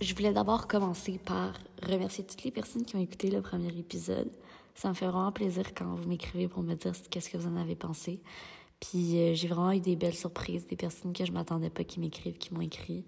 Je 0.00 0.14
voulais 0.14 0.32
d'abord 0.32 0.66
commencer 0.66 1.20
par 1.22 1.52
remercier 1.82 2.24
toutes 2.24 2.42
les 2.44 2.50
personnes 2.50 2.84
qui 2.84 2.96
ont 2.96 3.00
écouté 3.00 3.30
le 3.30 3.42
premier 3.42 3.68
épisode. 3.68 4.30
Ça 4.74 4.88
me 4.88 4.94
fait 4.94 5.04
vraiment 5.04 5.30
plaisir 5.30 5.74
quand 5.74 5.94
vous 5.94 6.08
m'écrivez 6.08 6.48
pour 6.48 6.62
me 6.62 6.74
dire 6.74 6.92
qu'est-ce 7.10 7.28
que 7.28 7.36
vous 7.36 7.46
en 7.46 7.56
avez 7.56 7.76
pensé. 7.76 8.22
Puis 8.80 9.18
euh, 9.18 9.34
j'ai 9.34 9.46
vraiment 9.46 9.72
eu 9.72 9.80
des 9.80 9.96
belles 9.96 10.14
surprises, 10.14 10.66
des 10.66 10.76
personnes 10.76 11.12
que 11.12 11.26
je 11.26 11.32
m'attendais 11.32 11.68
pas 11.68 11.84
qui 11.84 12.00
m'écrivent, 12.00 12.38
qui 12.38 12.54
m'ont 12.54 12.62
écrit. 12.62 13.04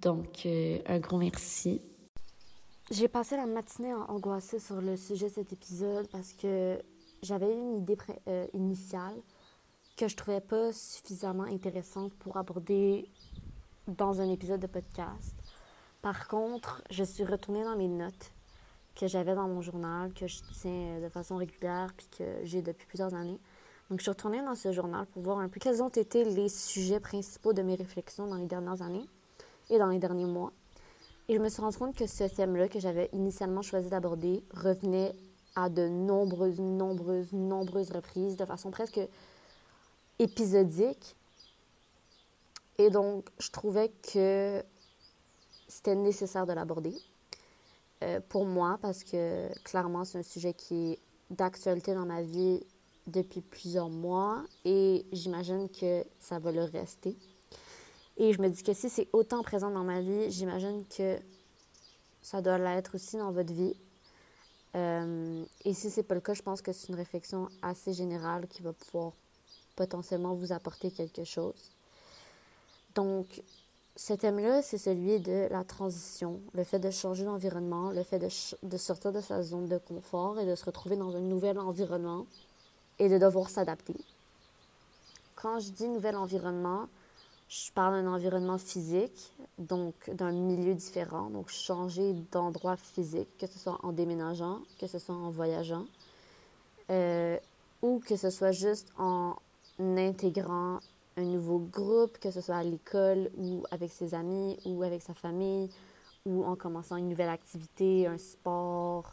Donc, 0.00 0.44
euh, 0.46 0.78
un 0.86 0.98
gros 0.98 1.18
merci. 1.18 1.80
J'ai 2.90 3.06
passé 3.06 3.36
la 3.36 3.46
matinée 3.46 3.94
angoissée 3.94 4.58
sur 4.58 4.80
le 4.80 4.96
sujet 4.96 5.28
de 5.28 5.34
cet 5.34 5.52
épisode 5.52 6.08
parce 6.08 6.32
que 6.32 6.82
j'avais 7.22 7.52
une 7.52 7.76
idée 7.76 7.96
euh, 8.26 8.48
initiale 8.52 9.14
que 9.96 10.08
je 10.08 10.16
trouvais 10.16 10.40
pas 10.40 10.72
suffisamment 10.72 11.44
intéressante 11.44 12.12
pour 12.14 12.36
aborder 12.36 13.08
dans 13.86 14.20
un 14.20 14.28
épisode 14.28 14.60
de 14.60 14.66
podcast. 14.66 15.36
Par 16.06 16.28
contre, 16.28 16.84
je 16.88 17.02
suis 17.02 17.24
retournée 17.24 17.64
dans 17.64 17.74
mes 17.74 17.88
notes 17.88 18.30
que 18.94 19.08
j'avais 19.08 19.34
dans 19.34 19.48
mon 19.48 19.60
journal, 19.60 20.14
que 20.14 20.28
je 20.28 20.38
tiens 20.60 21.00
de 21.00 21.08
façon 21.08 21.34
régulière, 21.34 21.92
puis 21.96 22.06
que 22.16 22.24
j'ai 22.44 22.62
depuis 22.62 22.86
plusieurs 22.86 23.12
années. 23.12 23.40
Donc, 23.90 23.98
je 23.98 24.02
suis 24.02 24.10
retournée 24.10 24.40
dans 24.40 24.54
ce 24.54 24.70
journal 24.70 25.04
pour 25.06 25.22
voir 25.22 25.38
un 25.40 25.48
peu 25.48 25.58
quels 25.58 25.82
ont 25.82 25.88
été 25.88 26.22
les 26.22 26.48
sujets 26.48 27.00
principaux 27.00 27.52
de 27.52 27.62
mes 27.62 27.74
réflexions 27.74 28.28
dans 28.28 28.36
les 28.36 28.46
dernières 28.46 28.82
années 28.82 29.04
et 29.68 29.80
dans 29.80 29.88
les 29.88 29.98
derniers 29.98 30.26
mois. 30.26 30.52
Et 31.28 31.34
je 31.34 31.40
me 31.40 31.48
suis 31.48 31.60
rendu 31.60 31.76
compte 31.76 31.96
que 31.96 32.06
ce 32.06 32.22
thème-là 32.22 32.68
que 32.68 32.78
j'avais 32.78 33.10
initialement 33.12 33.62
choisi 33.62 33.88
d'aborder 33.88 34.44
revenait 34.54 35.12
à 35.56 35.68
de 35.68 35.88
nombreuses, 35.88 36.60
nombreuses, 36.60 37.32
nombreuses 37.32 37.90
reprises 37.90 38.36
de 38.36 38.44
façon 38.44 38.70
presque 38.70 39.00
épisodique. 40.20 41.16
Et 42.78 42.90
donc, 42.90 43.28
je 43.40 43.50
trouvais 43.50 43.90
que 44.12 44.62
c'était 45.68 45.94
nécessaire 45.94 46.46
de 46.46 46.52
l'aborder. 46.52 46.94
Euh, 48.02 48.20
pour 48.28 48.44
moi, 48.44 48.78
parce 48.80 49.04
que 49.04 49.48
clairement, 49.62 50.04
c'est 50.04 50.18
un 50.18 50.22
sujet 50.22 50.52
qui 50.52 50.92
est 50.92 50.98
d'actualité 51.30 51.94
dans 51.94 52.06
ma 52.06 52.22
vie 52.22 52.62
depuis 53.06 53.40
plusieurs 53.40 53.88
mois 53.88 54.44
et 54.64 55.06
j'imagine 55.12 55.68
que 55.68 56.04
ça 56.18 56.38
va 56.38 56.52
le 56.52 56.64
rester. 56.64 57.16
Et 58.18 58.32
je 58.32 58.40
me 58.40 58.48
dis 58.48 58.62
que 58.62 58.72
si 58.72 58.88
c'est 58.88 59.08
autant 59.12 59.42
présent 59.42 59.70
dans 59.70 59.84
ma 59.84 60.00
vie, 60.00 60.30
j'imagine 60.30 60.84
que 60.86 61.18
ça 62.22 62.40
doit 62.42 62.58
l'être 62.58 62.94
aussi 62.94 63.16
dans 63.16 63.30
votre 63.30 63.52
vie. 63.52 63.74
Euh, 64.74 65.44
et 65.64 65.74
si 65.74 65.90
c'est 65.90 66.02
pas 66.02 66.14
le 66.14 66.20
cas, 66.20 66.34
je 66.34 66.42
pense 66.42 66.60
que 66.60 66.72
c'est 66.72 66.88
une 66.88 66.96
réflexion 66.96 67.48
assez 67.62 67.92
générale 67.92 68.46
qui 68.46 68.62
va 68.62 68.72
pouvoir 68.72 69.12
potentiellement 69.74 70.34
vous 70.34 70.52
apporter 70.52 70.90
quelque 70.90 71.24
chose. 71.24 71.70
Donc, 72.94 73.42
ce 73.96 74.12
thème-là, 74.12 74.60
c'est 74.60 74.76
celui 74.76 75.20
de 75.20 75.48
la 75.50 75.64
transition, 75.64 76.40
le 76.52 76.64
fait 76.64 76.78
de 76.78 76.90
changer 76.90 77.24
d'environnement, 77.24 77.90
le 77.90 78.02
fait 78.02 78.18
de, 78.18 78.76
sortir 78.76 79.10
de 79.10 79.22
sa 79.22 79.42
zone 79.42 79.68
de 79.68 79.78
confort 79.78 80.38
et 80.38 80.44
de 80.44 80.54
se 80.54 80.66
retrouver 80.66 80.96
dans 80.96 81.16
un 81.16 81.20
nouvel 81.20 81.58
environnement 81.58 82.26
et 82.98 83.08
de 83.08 83.16
devoir 83.16 83.48
s'adapter. 83.48 83.96
Quand 85.34 85.60
je 85.60 85.70
dis 85.70 85.88
nouvel 85.88 86.14
environnement, 86.16 86.88
je 87.48 87.72
parle 87.72 88.02
d'un 88.02 88.12
environnement 88.12 88.58
physique, 88.58 89.32
donc 89.58 89.94
d'un 90.12 90.32
milieu 90.32 90.74
différent, 90.74 91.30
donc 91.30 91.48
changer 91.48 92.14
d'endroit 92.32 92.76
physique, 92.76 93.28
que 93.38 93.46
ce 93.46 93.58
soit 93.58 93.78
en 93.82 93.92
déménageant, 93.92 94.60
que 94.78 94.86
ce 94.86 94.98
soit 94.98 95.14
en 95.14 95.30
voyageant, 95.30 95.86
euh, 96.90 97.38
ou 97.80 98.00
que 98.00 98.16
ce 98.16 98.28
soit 98.28 98.52
juste 98.52 98.88
en 98.98 99.36
intégrant 99.78 100.80
un 101.16 101.24
nouveau 101.24 101.58
groupe, 101.58 102.18
que 102.18 102.30
ce 102.30 102.40
soit 102.40 102.56
à 102.56 102.62
l'école 102.62 103.30
ou 103.36 103.64
avec 103.70 103.90
ses 103.92 104.14
amis 104.14 104.58
ou 104.64 104.82
avec 104.82 105.02
sa 105.02 105.14
famille, 105.14 105.70
ou 106.26 106.44
en 106.44 106.56
commençant 106.56 106.96
une 106.96 107.08
nouvelle 107.08 107.28
activité, 107.28 108.06
un 108.06 108.18
sport, 108.18 109.12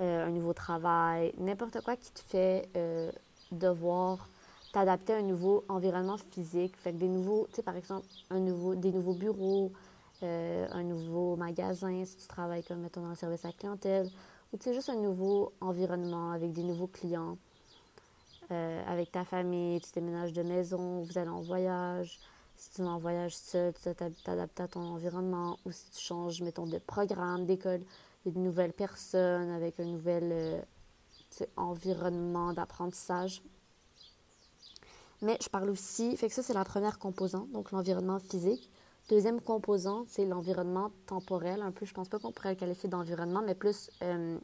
euh, 0.00 0.26
un 0.26 0.30
nouveau 0.30 0.52
travail, 0.52 1.32
n'importe 1.38 1.80
quoi 1.82 1.96
qui 1.96 2.12
te 2.12 2.20
fait 2.20 2.68
euh, 2.76 3.10
devoir 3.52 4.28
t'adapter 4.72 5.14
à 5.14 5.16
un 5.16 5.22
nouveau 5.22 5.64
environnement 5.68 6.18
physique. 6.18 6.76
Fait 6.76 6.92
des 6.92 7.08
nouveaux, 7.08 7.46
tu 7.48 7.56
sais, 7.56 7.62
par 7.62 7.76
exemple, 7.76 8.06
un 8.30 8.40
nouveau, 8.40 8.74
des 8.74 8.92
nouveaux 8.92 9.14
bureaux, 9.14 9.72
euh, 10.22 10.66
un 10.70 10.82
nouveau 10.82 11.36
magasin, 11.36 12.04
si 12.04 12.16
tu 12.16 12.26
travailles 12.26 12.64
comme, 12.64 12.80
mettons, 12.80 13.02
dans 13.02 13.10
le 13.10 13.14
service 13.14 13.44
à 13.44 13.48
la 13.48 13.54
clientèle, 13.54 14.10
ou 14.52 14.56
tu 14.56 14.64
sais, 14.64 14.74
juste 14.74 14.90
un 14.90 14.96
nouveau 14.96 15.52
environnement 15.60 16.32
avec 16.32 16.52
des 16.52 16.62
nouveaux 16.62 16.88
clients. 16.88 17.38
Euh, 18.50 18.82
avec 18.86 19.12
ta 19.12 19.24
famille, 19.24 19.80
tu 19.80 19.90
déménages 19.92 20.32
de 20.32 20.42
maison, 20.42 21.02
vous 21.02 21.18
allez 21.18 21.28
en 21.28 21.42
voyage. 21.42 22.18
Si 22.56 22.70
tu 22.70 22.82
vas 22.82 22.88
en 22.88 22.98
voyage 22.98 23.36
seul, 23.36 23.72
tu 23.74 23.88
t'adapter 24.24 24.62
à 24.62 24.68
ton 24.68 24.80
environnement. 24.80 25.58
Ou 25.64 25.70
si 25.70 25.90
tu 25.90 26.00
changes, 26.00 26.40
mettons, 26.40 26.66
de 26.66 26.78
programme, 26.78 27.44
d'école, 27.44 27.82
il 28.24 28.28
y 28.28 28.30
a 28.32 28.34
de 28.34 28.40
nouvelles 28.44 28.72
personnes 28.72 29.50
avec 29.50 29.78
un 29.78 29.84
nouvel 29.84 30.30
euh, 30.32 30.60
environnement 31.56 32.52
d'apprentissage. 32.52 33.42
Mais 35.20 35.36
je 35.42 35.48
parle 35.48 35.70
aussi, 35.70 36.16
fait 36.16 36.28
que 36.28 36.34
ça, 36.34 36.42
c'est 36.42 36.54
la 36.54 36.64
première 36.64 36.98
composante, 36.98 37.50
donc 37.50 37.72
l'environnement 37.72 38.18
physique. 38.18 38.70
Deuxième 39.08 39.40
composante, 39.40 40.06
c'est 40.08 40.24
l'environnement 40.24 40.90
temporel. 41.06 41.62
Un 41.62 41.72
peu, 41.72 41.86
je 41.86 41.94
pense 41.94 42.08
pas 42.08 42.18
qu'on 42.18 42.30
pourrait 42.30 42.50
le 42.50 42.56
qualifier 42.56 42.88
d'environnement, 42.88 43.42
mais 43.42 43.54
plus 43.54 43.90
euh, 44.02 44.38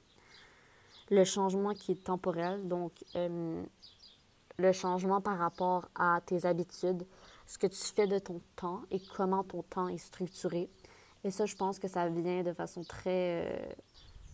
le 1.10 1.24
changement 1.24 1.74
qui 1.74 1.92
est 1.92 2.04
temporel. 2.04 2.66
Donc, 2.66 2.92
le 4.58 4.72
changement 4.72 5.20
par 5.20 5.38
rapport 5.38 5.88
à 5.94 6.20
tes 6.24 6.46
habitudes, 6.46 7.04
ce 7.46 7.58
que 7.58 7.66
tu 7.66 7.78
fais 7.78 8.06
de 8.06 8.18
ton 8.18 8.40
temps 8.56 8.82
et 8.90 9.00
comment 9.16 9.42
ton 9.42 9.62
temps 9.62 9.88
est 9.88 9.98
structuré. 9.98 10.70
Et 11.24 11.30
ça, 11.30 11.46
je 11.46 11.56
pense 11.56 11.78
que 11.78 11.88
ça 11.88 12.08
vient 12.08 12.42
de 12.42 12.52
façon 12.52 12.82
très... 12.82 13.46
Euh, 13.46 13.72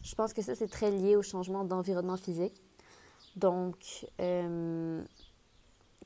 je 0.02 0.14
pense 0.14 0.32
que 0.32 0.42
ça, 0.42 0.54
c'est 0.54 0.68
très 0.68 0.90
lié 0.90 1.16
au 1.16 1.22
changement 1.22 1.64
d'environnement 1.64 2.16
physique. 2.16 2.60
Donc, 3.36 4.06
euh, 4.20 5.02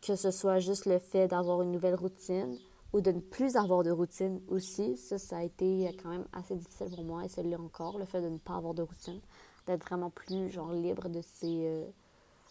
que 0.03 0.15
ce 0.15 0.31
soit 0.31 0.59
juste 0.59 0.87
le 0.87 0.99
fait 0.99 1.29
d'avoir 1.29 1.63
une 1.63 1.73
nouvelle 1.73 1.95
routine 1.95 2.59
ou 2.93 3.01
de 3.01 3.11
ne 3.11 3.21
plus 3.21 3.57
avoir 3.57 3.83
de 3.83 3.91
routine 3.91 4.41
aussi, 4.49 4.97
ça, 4.97 5.19
ça 5.19 5.39
a 5.39 5.43
été 5.43 5.97
quand 6.03 6.11
même 6.11 6.27
assez 6.33 6.55
difficile 6.55 6.89
pour 6.95 7.05
moi 7.05 7.23
et 7.25 7.43
l'est 7.43 7.57
encore, 7.57 7.99
le 7.99 8.05
fait 8.05 8.21
de 8.21 8.29
ne 8.29 8.39
pas 8.39 8.55
avoir 8.55 8.75
de 8.75 8.83
routine, 8.83 9.21
d'être 9.67 9.85
vraiment 9.85 10.11
plus, 10.11 10.51
genre, 10.51 10.73
libre 10.73 11.09
de 11.09 11.21
ses... 11.23 11.67
Euh, 11.67 11.85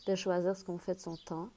de 0.06 0.16
choisir 0.16 0.56
ce 0.56 0.64
qu'on 0.64 0.78
fait 0.78 0.96
de 0.96 1.00
son 1.00 1.18
temps. 1.18 1.50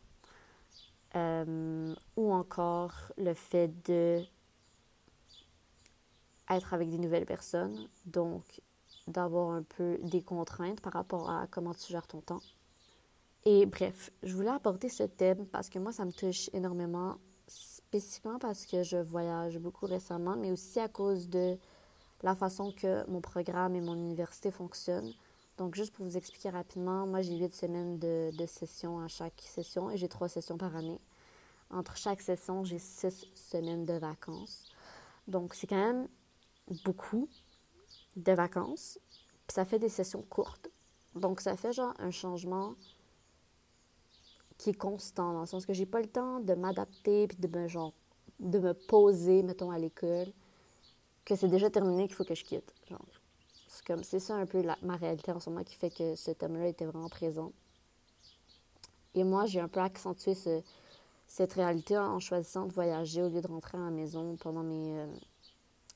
Euh, 1.14 1.94
ou 2.16 2.32
encore 2.32 3.12
le 3.16 3.32
fait 3.32 3.70
de 3.88 4.22
être 6.50 6.74
avec 6.74 6.90
des 6.90 6.98
nouvelles 6.98 7.24
personnes, 7.24 7.88
donc 8.04 8.42
d'avoir 9.06 9.50
un 9.50 9.62
peu 9.62 9.98
des 10.02 10.22
contraintes 10.22 10.80
par 10.80 10.92
rapport 10.92 11.30
à 11.30 11.46
comment 11.50 11.72
tu 11.74 11.92
gères 11.92 12.06
ton 12.06 12.20
temps. 12.20 12.42
Et 13.44 13.64
bref, 13.64 14.10
je 14.24 14.34
voulais 14.34 14.50
apporter 14.50 14.88
ce 14.88 15.04
thème 15.04 15.46
parce 15.46 15.70
que 15.70 15.78
moi, 15.78 15.92
ça 15.92 16.04
me 16.04 16.12
touche 16.12 16.50
énormément, 16.52 17.16
spécifiquement 17.46 18.38
parce 18.38 18.66
que 18.66 18.82
je 18.82 18.96
voyage 18.96 19.58
beaucoup 19.58 19.86
récemment, 19.86 20.36
mais 20.36 20.50
aussi 20.50 20.80
à 20.80 20.88
cause 20.88 21.28
de 21.28 21.56
la 22.22 22.34
façon 22.34 22.72
que 22.72 23.08
mon 23.08 23.20
programme 23.20 23.76
et 23.76 23.80
mon 23.80 23.94
université 23.94 24.50
fonctionnent. 24.50 25.12
Donc, 25.58 25.74
juste 25.74 25.94
pour 25.94 26.04
vous 26.04 26.16
expliquer 26.16 26.50
rapidement, 26.50 27.06
moi, 27.06 27.22
j'ai 27.22 27.36
huit 27.36 27.54
semaines 27.54 27.98
de, 27.98 28.46
sessions 28.46 29.00
à 29.00 29.08
chaque 29.08 29.40
session 29.40 29.90
et 29.90 29.96
j'ai 29.96 30.08
trois 30.08 30.28
sessions 30.28 30.58
par 30.58 30.76
année. 30.76 31.00
Entre 31.70 31.96
chaque 31.96 32.20
session, 32.20 32.64
j'ai 32.64 32.78
six 32.78 33.26
semaines 33.34 33.84
de 33.84 33.94
vacances. 33.94 34.64
Donc, 35.28 35.54
c'est 35.54 35.66
quand 35.66 35.76
même 35.76 36.08
beaucoup 36.84 37.28
de 38.16 38.32
vacances. 38.32 38.98
Puis 39.46 39.54
ça 39.54 39.64
fait 39.64 39.78
des 39.78 39.88
sessions 39.88 40.22
courtes. 40.22 40.70
Donc, 41.14 41.40
ça 41.40 41.56
fait 41.56 41.72
genre 41.72 41.94
un 41.98 42.10
changement 42.10 42.74
qui 44.58 44.70
est 44.70 44.74
constant, 44.74 45.32
dans 45.32 45.40
le 45.40 45.46
sens 45.46 45.66
que 45.66 45.72
j'ai 45.72 45.86
pas 45.86 46.00
le 46.00 46.06
temps 46.06 46.40
de 46.40 46.54
m'adapter 46.54 47.26
puis 47.28 47.38
de 47.38 47.48
me, 47.48 47.66
genre, 47.66 47.92
de 48.40 48.58
me 48.58 48.74
poser, 48.74 49.42
mettons, 49.42 49.70
à 49.70 49.78
l'école, 49.78 50.32
que 51.24 51.34
c'est 51.34 51.48
déjà 51.48 51.70
terminé, 51.70 52.06
qu'il 52.06 52.14
faut 52.14 52.24
que 52.24 52.34
je 52.34 52.44
quitte. 52.44 52.74
Genre, 52.88 53.04
c'est 54.02 54.20
ça 54.20 54.34
un 54.34 54.46
peu 54.46 54.62
ma 54.82 54.96
réalité 54.96 55.32
en 55.32 55.40
ce 55.40 55.50
moment 55.50 55.64
qui 55.64 55.76
fait 55.76 55.90
que 55.90 56.14
ce 56.14 56.30
thème-là 56.30 56.68
était 56.68 56.86
vraiment 56.86 57.08
présent. 57.08 57.52
Et 59.14 59.24
moi, 59.24 59.46
j'ai 59.46 59.60
un 59.60 59.68
peu 59.68 59.80
accentué 59.80 60.34
cette 61.26 61.52
réalité 61.54 61.96
en 61.96 62.20
choisissant 62.20 62.66
de 62.66 62.72
voyager 62.72 63.22
au 63.22 63.28
lieu 63.28 63.40
de 63.40 63.46
rentrer 63.46 63.78
à 63.78 63.80
la 63.80 63.90
maison 63.90 64.36
pendant 64.36 64.62
mes, 64.62 64.98
euh, 64.98 65.06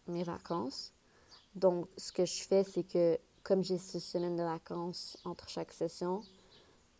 mes 0.08 0.22
vacances. 0.22 0.92
Donc, 1.54 1.86
ce 1.96 2.12
que 2.12 2.24
je 2.24 2.42
fais, 2.42 2.64
c'est 2.64 2.82
que 2.82 3.18
comme 3.42 3.62
j'ai 3.62 3.78
six 3.78 4.00
semaines 4.00 4.36
de 4.36 4.42
vacances 4.42 5.18
entre 5.24 5.48
chaque 5.48 5.72
session, 5.72 6.22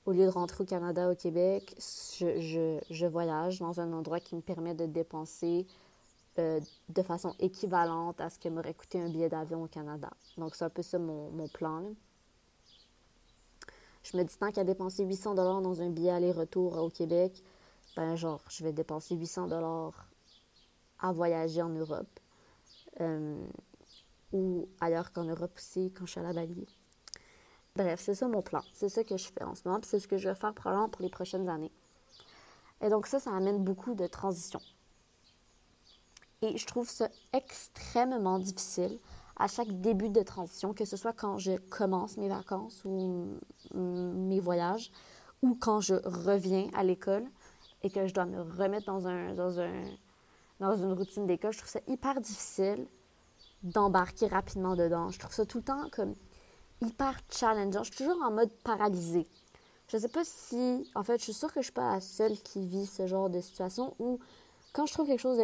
au 0.06 0.12
lieu 0.12 0.24
de 0.24 0.30
rentrer 0.30 0.64
au 0.64 0.66
Canada, 0.66 1.10
au 1.10 1.14
Québec, 1.14 1.74
je, 1.78 2.80
je 2.90 3.06
voyage 3.06 3.58
dans 3.58 3.80
un 3.80 3.92
endroit 3.92 4.20
qui 4.20 4.34
me 4.34 4.40
permet 4.40 4.74
de 4.74 4.86
dépenser 4.86 5.66
euh, 6.38 6.60
de 6.88 7.02
façon 7.02 7.34
équivalente 7.38 8.20
à 8.20 8.30
ce 8.30 8.38
que 8.38 8.48
m'aurait 8.48 8.74
coûté 8.74 9.00
un 9.00 9.08
billet 9.08 9.28
d'avion 9.28 9.64
au 9.64 9.66
Canada. 9.66 10.10
Donc, 10.36 10.54
c'est 10.54 10.64
un 10.64 10.70
peu 10.70 10.82
ça 10.82 10.98
mon, 10.98 11.48
plan. 11.48 11.82
Je 14.02 14.16
me 14.16 14.22
dis 14.22 14.36
tant 14.38 14.50
qu'à 14.50 14.64
dépenser 14.64 15.04
800 15.04 15.34
dollars 15.34 15.60
dans 15.60 15.82
un 15.82 15.90
billet 15.90 16.10
aller-retour 16.10 16.78
au 16.78 16.88
Québec, 16.88 17.42
ben 17.96 18.16
genre, 18.16 18.42
je 18.48 18.64
vais 18.64 18.72
dépenser 18.72 19.16
800 19.16 19.48
dollars 19.48 20.08
à 21.00 21.12
voyager 21.12 21.62
en 21.62 21.70
Europe. 21.70 22.20
euh, 23.00 23.46
ou 24.32 24.68
ailleurs 24.80 25.12
qu'en 25.12 25.24
Europe 25.24 25.52
aussi, 25.56 25.92
quand 25.92 26.06
je 26.06 26.12
suis 26.12 26.20
à 26.20 26.22
la 26.22 26.32
Bali. 26.32 26.66
Bref, 27.76 28.00
c'est 28.00 28.14
ça 28.14 28.28
mon 28.28 28.42
plan. 28.42 28.62
C'est 28.72 28.88
ça 28.88 29.04
que 29.04 29.16
je 29.16 29.26
fais 29.26 29.44
en 29.44 29.54
ce 29.54 29.66
moment, 29.66 29.80
c'est 29.82 29.98
ce 30.00 30.08
que 30.08 30.18
je 30.18 30.28
vais 30.28 30.34
faire 30.34 30.54
probablement 30.54 30.88
pour 30.88 31.02
les 31.02 31.08
prochaines 31.08 31.48
années. 31.48 31.72
Et 32.80 32.88
donc 32.88 33.06
ça, 33.06 33.20
ça 33.20 33.32
amène 33.32 33.62
beaucoup 33.62 33.94
de 33.94 34.06
transitions. 34.06 34.60
Et 36.42 36.56
je 36.56 36.66
trouve 36.66 36.88
ça 36.88 37.08
extrêmement 37.32 38.38
difficile 38.38 38.98
à 39.36 39.48
chaque 39.48 39.80
début 39.80 40.10
de 40.10 40.22
transition, 40.22 40.74
que 40.74 40.84
ce 40.84 40.96
soit 40.96 41.12
quand 41.12 41.38
je 41.38 41.56
commence 41.56 42.16
mes 42.16 42.28
vacances 42.28 42.82
ou 42.84 43.38
mes 43.74 44.40
voyages, 44.40 44.90
ou 45.42 45.54
quand 45.54 45.80
je 45.80 45.94
reviens 46.04 46.68
à 46.74 46.84
l'école 46.84 47.24
et 47.82 47.90
que 47.90 48.06
je 48.06 48.12
dois 48.12 48.26
me 48.26 48.40
remettre 48.40 48.86
dans, 48.86 49.06
un, 49.06 49.34
dans, 49.34 49.60
un, 49.60 49.84
dans 50.60 50.76
une 50.76 50.92
routine 50.92 51.26
d'école. 51.26 51.52
Je 51.52 51.58
trouve 51.58 51.70
ça 51.70 51.80
hyper 51.88 52.20
difficile 52.20 52.86
d'embarquer 53.62 54.26
rapidement 54.26 54.76
dedans. 54.76 55.10
Je 55.10 55.18
trouve 55.18 55.32
ça 55.32 55.46
tout 55.46 55.58
le 55.58 55.64
temps 55.64 55.88
comme 55.90 56.14
hyper 56.82 57.18
challengeant. 57.30 57.82
Je 57.82 57.92
suis 57.92 58.04
toujours 58.04 58.22
en 58.22 58.30
mode 58.30 58.52
paralysé. 58.64 59.26
Je 59.88 59.96
ne 59.96 60.02
sais 60.02 60.08
pas 60.08 60.24
si, 60.24 60.88
en 60.94 61.02
fait, 61.02 61.18
je 61.18 61.24
suis 61.24 61.32
sûre 61.32 61.48
que 61.48 61.54
je 61.54 61.58
ne 61.60 61.64
suis 61.64 61.72
pas 61.72 61.94
la 61.94 62.00
seule 62.00 62.38
qui 62.38 62.66
vit 62.66 62.86
ce 62.86 63.06
genre 63.06 63.28
de 63.28 63.40
situation 63.40 63.94
où 63.98 64.20
quand 64.72 64.86
je 64.86 64.92
trouve 64.92 65.06
quelque 65.06 65.20
chose 65.20 65.40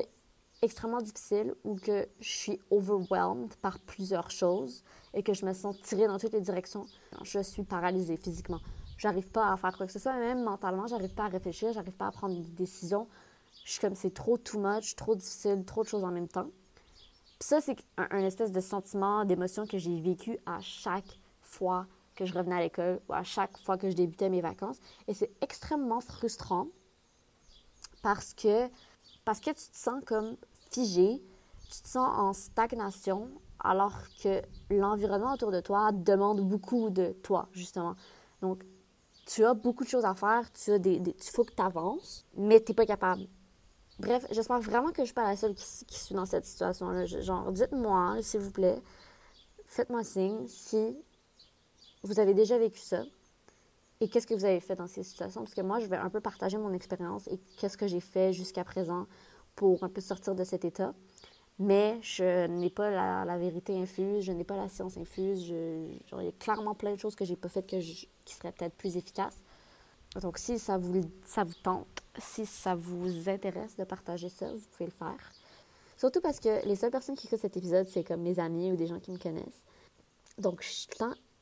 d'extrêmement 0.66 1.00
difficile 1.00 1.54
ou 1.62 1.76
que 1.76 2.08
je 2.18 2.28
suis 2.28 2.60
overwhelmed 2.72 3.54
par 3.62 3.78
plusieurs 3.78 4.32
choses 4.32 4.82
et 5.14 5.22
que 5.22 5.32
je 5.32 5.46
me 5.46 5.52
sens 5.52 5.80
tirée 5.80 6.08
dans 6.08 6.18
toutes 6.18 6.32
les 6.32 6.40
directions, 6.40 6.86
je 7.22 7.38
suis 7.38 7.62
paralysée 7.62 8.16
physiquement. 8.16 8.58
J'arrive 8.98 9.28
pas 9.28 9.52
à 9.52 9.56
faire 9.56 9.76
quoi 9.76 9.86
que 9.86 9.92
ce 9.92 10.00
soit, 10.00 10.14
même 10.14 10.42
mentalement, 10.42 10.88
j'arrive 10.88 11.14
pas 11.14 11.26
à 11.26 11.28
réfléchir, 11.28 11.72
j'arrive 11.72 11.96
pas 11.96 12.08
à 12.08 12.10
prendre 12.10 12.34
des 12.34 12.50
décisions. 12.50 13.06
Je 13.64 13.72
suis 13.72 13.80
comme 13.80 13.94
c'est 13.94 14.12
trop 14.12 14.38
too 14.38 14.58
much, 14.58 14.96
trop 14.96 15.14
difficile, 15.14 15.64
trop 15.64 15.84
de 15.84 15.88
choses 15.88 16.02
en 16.02 16.10
même 16.10 16.26
temps. 16.28 16.50
Ça, 17.38 17.60
c'est 17.60 17.76
un, 17.96 18.24
espèce 18.24 18.50
de 18.50 18.60
sentiment, 18.60 19.24
d'émotion 19.24 19.68
que 19.68 19.78
j'ai 19.78 20.00
vécu 20.00 20.36
à 20.46 20.60
chaque 20.60 21.20
fois 21.42 21.86
que 22.16 22.24
je 22.24 22.34
revenais 22.34 22.56
à 22.56 22.60
l'école 22.60 23.00
ou 23.08 23.12
à 23.12 23.22
chaque 23.22 23.56
fois 23.58 23.78
que 23.78 23.88
je 23.88 23.94
débutais 23.94 24.30
mes 24.30 24.40
vacances. 24.40 24.78
Et 25.06 25.14
c'est 25.14 25.30
extrêmement 25.40 26.00
frustrant 26.00 26.66
parce 28.02 28.34
que, 28.34 28.68
parce 29.24 29.38
que 29.38 29.50
tu 29.50 29.70
te 29.70 29.76
sens 29.76 30.02
comme 30.04 30.36
tu 30.84 31.82
te 31.82 31.88
sens 31.88 32.08
en 32.18 32.32
stagnation 32.32 33.28
alors 33.60 33.94
que 34.22 34.42
l'environnement 34.70 35.34
autour 35.34 35.50
de 35.50 35.60
toi 35.60 35.90
demande 35.92 36.40
beaucoup 36.40 36.90
de 36.90 37.12
toi, 37.22 37.48
justement. 37.52 37.94
Donc, 38.40 38.64
tu 39.26 39.44
as 39.44 39.54
beaucoup 39.54 39.84
de 39.84 39.88
choses 39.88 40.04
à 40.04 40.14
faire, 40.14 40.50
tu 40.52 40.72
as 40.72 40.78
des, 40.78 41.02
il 41.04 41.30
faut 41.32 41.44
que 41.44 41.54
tu 41.54 41.62
avances, 41.62 42.24
mais 42.36 42.62
tu 42.62 42.70
n'es 42.70 42.76
pas 42.76 42.86
capable. 42.86 43.22
Bref, 43.98 44.26
j'espère 44.30 44.60
vraiment 44.60 44.88
que 44.88 44.96
je 44.96 45.02
ne 45.02 45.06
suis 45.06 45.14
pas 45.14 45.26
la 45.26 45.36
seule 45.36 45.54
qui, 45.54 45.64
qui 45.86 45.98
suis 45.98 46.14
dans 46.14 46.26
cette 46.26 46.44
situation-là. 46.44 47.06
Genre, 47.06 47.50
dites-moi, 47.50 48.18
s'il 48.20 48.40
vous 48.40 48.50
plaît, 48.50 48.80
faites-moi 49.64 50.04
signe 50.04 50.46
si 50.46 50.96
vous 52.02 52.20
avez 52.20 52.34
déjà 52.34 52.58
vécu 52.58 52.78
ça 52.78 53.02
et 54.00 54.08
qu'est-ce 54.08 54.26
que 54.26 54.34
vous 54.34 54.44
avez 54.44 54.60
fait 54.60 54.76
dans 54.76 54.86
ces 54.86 55.02
situations. 55.02 55.42
Parce 55.42 55.54
que 55.54 55.62
moi, 55.62 55.80
je 55.80 55.86
vais 55.86 55.96
un 55.96 56.10
peu 56.10 56.20
partager 56.20 56.58
mon 56.58 56.72
expérience 56.72 57.26
et 57.28 57.38
qu'est-ce 57.56 57.78
que 57.78 57.86
j'ai 57.86 58.00
fait 58.00 58.32
jusqu'à 58.32 58.64
présent 58.64 59.06
pour 59.56 59.82
un 59.82 59.88
peu 59.88 60.00
sortir 60.00 60.34
de 60.34 60.44
cet 60.44 60.64
état. 60.64 60.94
Mais 61.58 61.98
je 62.02 62.46
n'ai 62.46 62.68
pas 62.68 62.90
la, 62.90 63.38
vérité 63.38 63.74
infuse, 63.74 64.24
je 64.24 64.32
n'ai 64.32 64.44
pas 64.44 64.56
la 64.56 64.68
science 64.68 64.98
infuse. 64.98 65.46
genre, 65.46 66.20
il 66.20 66.26
y 66.26 66.28
a 66.28 66.32
clairement 66.32 66.74
plein 66.74 66.94
de 66.94 67.00
choses 67.00 67.16
que 67.16 67.24
j'ai 67.24 67.36
pas 67.36 67.48
faites 67.48 67.66
qui 67.66 68.08
seraient 68.26 68.52
peut-être 68.52 68.74
plus 68.74 68.96
efficaces. 68.96 69.38
Donc, 70.20 70.38
si 70.38 70.58
ça 70.58 70.76
vous, 70.76 71.00
ça 71.24 71.44
vous 71.44 71.54
tente, 71.62 71.86
si 72.18 72.46
ça 72.46 72.74
vous 72.74 73.28
intéresse 73.28 73.76
de 73.76 73.84
partager 73.84 74.28
ça, 74.28 74.52
vous 74.52 74.60
pouvez 74.72 74.86
le 74.86 74.92
faire. 74.92 75.32
Surtout 75.96 76.20
parce 76.20 76.40
que 76.40 76.66
les 76.66 76.76
seules 76.76 76.90
personnes 76.90 77.16
qui 77.16 77.26
écoutent 77.26 77.40
cet 77.40 77.56
épisode, 77.56 77.88
c'est 77.88 78.04
comme 78.04 78.20
mes 78.20 78.38
amis 78.38 78.70
ou 78.70 78.76
des 78.76 78.86
gens 78.86 79.00
qui 79.00 79.10
me 79.10 79.18
connaissent. 79.18 79.64
Donc, 80.38 80.62
je 80.62 80.68
suis 80.68 80.88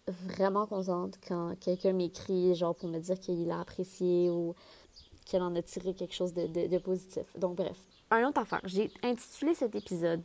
vraiment 0.06 0.67
contente 0.67 1.19
quand 1.26 1.58
quelqu'un 1.58 1.93
m'écrit, 1.93 2.55
genre 2.55 2.75
pour 2.75 2.88
me 2.88 3.00
dire 3.00 3.19
qu'il 3.19 3.50
a 3.50 3.60
apprécié 3.60 4.31
ou 4.31 4.55
qu'il 5.25 5.40
en 5.43 5.55
a 5.56 5.62
tiré 5.62 5.94
quelque 5.94 6.14
chose 6.14 6.32
de 6.34 6.78
positif. 6.78 7.26
Donc, 7.37 7.56
bref, 7.56 7.78
un 8.10 8.28
autre 8.28 8.40
affaire. 8.40 8.60
J'ai 8.64 8.90
intitulé 9.02 9.54
cet 9.54 9.74
épisode 9.74 10.22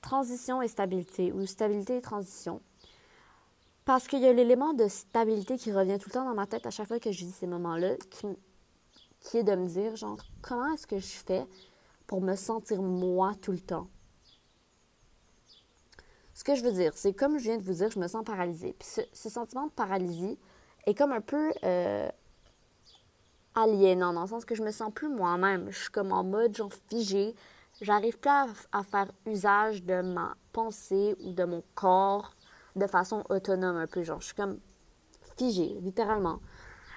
Transition 0.00 0.62
et 0.62 0.68
stabilité 0.68 1.32
ou 1.32 1.44
Stabilité 1.46 1.98
et 1.98 2.00
transition. 2.00 2.60
Parce 3.84 4.06
qu'il 4.06 4.20
y 4.20 4.26
a 4.26 4.32
l'élément 4.32 4.72
de 4.72 4.88
stabilité 4.88 5.56
qui 5.56 5.72
revient 5.72 5.98
tout 5.98 6.08
le 6.08 6.14
temps 6.14 6.24
dans 6.24 6.34
ma 6.34 6.46
tête 6.46 6.66
à 6.66 6.70
chaque 6.70 6.88
fois 6.88 7.00
que 7.00 7.12
je 7.12 7.24
dis 7.24 7.32
ces 7.32 7.46
moments-là, 7.46 7.96
qui, 8.10 8.26
qui 9.20 9.38
est 9.38 9.42
de 9.42 9.54
me 9.54 9.66
dire, 9.66 9.96
genre, 9.96 10.18
comment 10.42 10.72
est-ce 10.72 10.86
que 10.86 10.98
je 10.98 11.16
fais 11.26 11.46
pour 12.06 12.20
me 12.20 12.36
sentir 12.36 12.82
moi 12.82 13.34
tout 13.40 13.52
le 13.52 13.60
temps? 13.60 13.88
Ce 16.34 16.44
que 16.44 16.54
je 16.54 16.62
veux 16.62 16.72
dire, 16.72 16.92
c'est 16.94 17.12
comme 17.12 17.38
je 17.38 17.44
viens 17.44 17.58
de 17.58 17.62
vous 17.62 17.74
dire, 17.74 17.90
je 17.90 17.98
me 17.98 18.08
sens 18.08 18.24
paralysée. 18.24 18.74
Puis 18.78 18.88
ce, 19.12 19.28
sentiment 19.28 19.66
de 19.66 19.72
paralysie 19.72 20.38
est 20.86 20.94
comme 20.94 21.12
un 21.12 21.20
peu 21.20 21.52
euh, 21.64 22.08
aliénant, 23.54 24.12
dans 24.12 24.22
le 24.22 24.28
sens 24.28 24.44
que 24.44 24.54
je 24.54 24.62
me 24.62 24.70
sens 24.70 24.92
plus 24.92 25.08
moi-même. 25.08 25.70
Je 25.70 25.78
suis 25.78 25.90
comme 25.90 26.12
en 26.12 26.24
mode, 26.24 26.56
genre, 26.56 26.70
figée. 26.88 27.34
J'arrive 27.80 28.18
pas 28.18 28.46
à, 28.72 28.82
faire 28.82 29.10
usage 29.26 29.82
de 29.84 30.02
ma 30.02 30.36
pensée 30.52 31.16
ou 31.24 31.32
de 31.32 31.44
mon 31.44 31.62
corps 31.74 32.34
de 32.76 32.86
façon 32.86 33.24
autonome 33.30 33.76
un 33.76 33.86
peu. 33.86 34.02
Genre, 34.02 34.20
je 34.20 34.26
suis 34.26 34.34
comme 34.34 34.58
figée, 35.36 35.78
littéralement. 35.80 36.40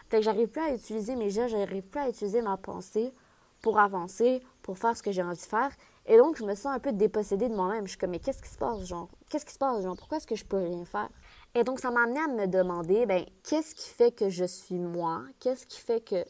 Fait 0.09 0.17
que 0.17 0.23
j'arrive 0.23 0.47
plus 0.47 0.61
à 0.61 0.73
utiliser 0.73 1.15
mes 1.15 1.29
gestes, 1.29 1.55
j'arrive 1.55 1.83
plus 1.83 1.99
à 1.99 2.09
utiliser 2.09 2.41
ma 2.41 2.57
pensée 2.57 3.13
pour 3.61 3.79
avancer, 3.79 4.43
pour 4.61 4.77
faire 4.77 4.95
ce 4.95 5.01
que 5.01 5.11
j'ai 5.11 5.23
envie 5.23 5.37
de 5.37 5.41
faire. 5.41 5.71
Et 6.05 6.17
donc, 6.17 6.35
je 6.37 6.43
me 6.43 6.53
sens 6.53 6.75
un 6.75 6.79
peu 6.79 6.91
dépossédée 6.91 7.47
de 7.47 7.55
moi-même. 7.55 7.85
Je 7.85 7.91
suis 7.91 7.97
comme, 7.97 8.11
mais 8.11 8.19
qu'est-ce 8.19 8.41
qui 8.41 8.49
se 8.49 8.57
passe, 8.57 8.83
genre? 8.85 9.07
Qu'est-ce 9.29 9.45
qui 9.45 9.53
se 9.53 9.57
passe, 9.57 9.81
genre? 9.83 9.95
Pourquoi 9.95 10.17
est-ce 10.17 10.27
que 10.27 10.35
je 10.35 10.43
peux 10.43 10.57
rien 10.57 10.83
faire? 10.83 11.09
Et 11.55 11.63
donc, 11.63 11.79
ça 11.79 11.91
m'a 11.91 12.03
amené 12.03 12.19
à 12.19 12.27
me 12.27 12.47
demander, 12.47 13.05
ben, 13.05 13.25
qu'est-ce 13.43 13.73
qui 13.73 13.89
fait 13.89 14.11
que 14.11 14.29
je 14.29 14.43
suis 14.43 14.79
moi? 14.79 15.23
Qu'est-ce 15.39 15.65
qui 15.65 15.79
fait 15.79 16.01
que 16.01 16.25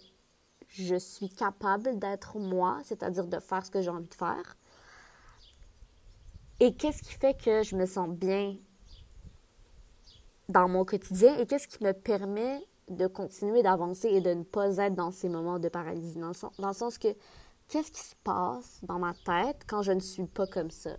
je 0.74 0.96
suis 0.96 1.30
capable 1.30 2.00
d'être 2.00 2.40
moi, 2.40 2.82
c'est-à-dire 2.84 3.28
de 3.28 3.40
faire 3.40 3.66
ce 3.66 3.70
que 3.70 3.82
j'ai 3.82 3.90
envie 3.90 4.08
de 4.08 4.14
faire. 4.14 4.58
Et 6.60 6.74
qu'est-ce 6.76 7.04
qui 7.04 7.14
fait 7.14 7.38
que 7.40 7.62
je 7.64 7.76
me 7.76 7.86
sens 7.86 8.10
bien 8.10 8.56
dans 10.50 10.68
mon 10.68 10.84
quotidien 10.84 11.38
et 11.38 11.46
qu'est-ce 11.46 11.68
qui 11.68 11.84
me 11.84 11.94
permet 11.94 12.60
de 12.90 13.08
continuer 13.08 13.62
d'avancer 13.62 14.08
et 14.08 14.22
de 14.22 14.34
ne 14.34 14.44
pas 14.44 14.78
être 14.78 14.96
dans 14.96 15.12
ces 15.12 15.30
moments 15.30 15.60
de 15.60 15.70
paralysie? 15.70 16.18
Dans 16.18 16.30
le 16.30 16.74
sens, 16.74 16.98
que 16.98 17.10
qu'est-ce 17.68 17.92
qui 17.92 18.02
se 18.02 18.16
passe 18.24 18.80
dans 18.84 18.98
ma 18.98 19.14
tête 19.14 19.64
quand 19.68 19.84
je 19.84 19.92
ne 19.92 20.00
suis 20.00 20.26
pas 20.26 20.48
comme 20.48 20.72
ça? 20.72 20.98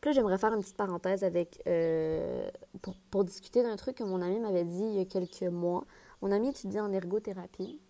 Puis 0.00 0.10
là, 0.10 0.12
j'aimerais 0.12 0.38
faire 0.38 0.52
une 0.52 0.60
petite 0.60 0.76
parenthèse 0.76 1.24
avec 1.24 1.62
euh, 1.66 2.50
pour, 2.82 2.94
pour, 3.10 3.24
discuter 3.24 3.62
d'un 3.62 3.76
truc 3.76 3.96
que 3.96 4.04
mon 4.04 4.22
ami 4.22 4.40
m'avait 4.40 4.64
dit 4.64 4.82
il 4.82 4.94
y 4.94 5.00
a 5.00 5.04
quelques 5.04 5.42
mois. 5.42 5.84
Mon 6.22 6.32
amie 6.32 6.48
étudie 6.48 6.80
en 6.80 6.92
ergothérapie. 6.92 7.80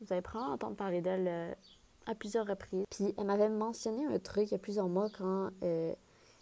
Vous 0.00 0.12
avez 0.12 0.22
probablement 0.22 0.54
entendu 0.54 0.76
parler 0.76 1.00
d'elle 1.00 1.28
euh, 1.28 1.54
à 2.06 2.14
plusieurs 2.14 2.46
reprises. 2.46 2.84
Puis 2.90 3.14
elle 3.16 3.26
m'avait 3.26 3.48
mentionné 3.48 4.04
un 4.06 4.18
truc 4.18 4.48
il 4.48 4.52
y 4.52 4.54
a 4.54 4.58
plusieurs 4.58 4.88
mois 4.88 5.08
quand 5.16 5.50
euh, 5.62 5.94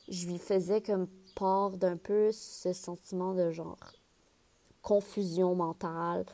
je 0.08 0.26
lui 0.26 0.38
faisais 0.38 0.80
comme 0.80 1.06
part 1.36 1.76
d'un 1.76 1.96
peu 1.96 2.32
ce 2.32 2.72
sentiment 2.72 3.34
de 3.34 3.50
genre 3.50 3.78
confusion 4.82 5.54
mentale, 5.54 6.24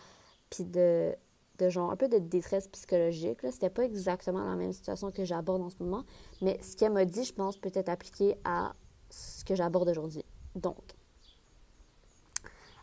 puis 0.49 0.65
de, 0.65 1.15
de 1.59 1.69
genre 1.69 1.91
un 1.91 1.97
peu 1.97 2.09
de 2.09 2.19
détresse 2.19 2.69
psychologique. 2.69 3.41
C'était 3.51 3.71
pas 3.71 3.85
exactement 3.85 4.45
la 4.45 4.57
même 4.57 4.73
situation 4.73 5.11
que 5.11 5.25
j'aborde 5.25 5.63
en 5.63 5.71
ce 5.71 5.77
moment, 5.81 6.05
mais 6.41 6.59
ce 6.63 6.77
qu'elle 6.77 6.93
m'a 6.93 7.05
dit, 7.05 7.25
je 7.25 7.33
pense, 7.35 7.59
peut 7.59 7.73
être 7.75 7.89
appliqué 7.89 8.37
à 8.45 8.75
ce 9.11 9.45
que 9.45 9.55
j'aborde 9.55 9.89
aujourd'hui. 9.89 10.25
Donc, 10.55 10.95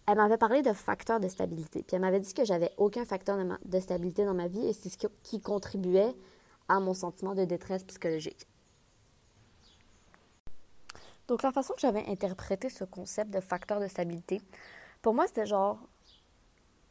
elle 0.07 0.17
m'avait 0.17 0.37
parlé 0.37 0.61
de 0.61 0.73
facteurs 0.73 1.19
de 1.19 1.27
stabilité. 1.27 1.83
Puis 1.83 1.95
elle 1.95 2.01
m'avait 2.01 2.19
dit 2.19 2.33
que 2.33 2.43
j'avais 2.43 2.71
aucun 2.77 3.05
facteur 3.05 3.37
de, 3.63 3.79
stabilité 3.79 4.25
dans 4.25 4.33
ma 4.33 4.47
vie 4.47 4.65
et 4.65 4.73
c'est 4.73 4.89
ce 4.89 4.97
qui, 5.23 5.41
contribuait 5.41 6.15
à 6.67 6.79
mon 6.79 6.93
sentiment 6.93 7.35
de 7.35 7.45
détresse 7.45 7.83
psychologique. 7.83 8.47
Donc 11.27 11.43
la 11.43 11.51
façon 11.51 11.73
que 11.73 11.79
j'avais 11.79 12.05
interprété 12.07 12.69
ce 12.69 12.83
concept 12.83 13.31
de 13.31 13.39
facteur 13.39 13.79
de 13.79 13.87
stabilité, 13.87 14.41
pour 15.01 15.13
moi 15.13 15.27
c'était 15.27 15.45
genre, 15.45 15.79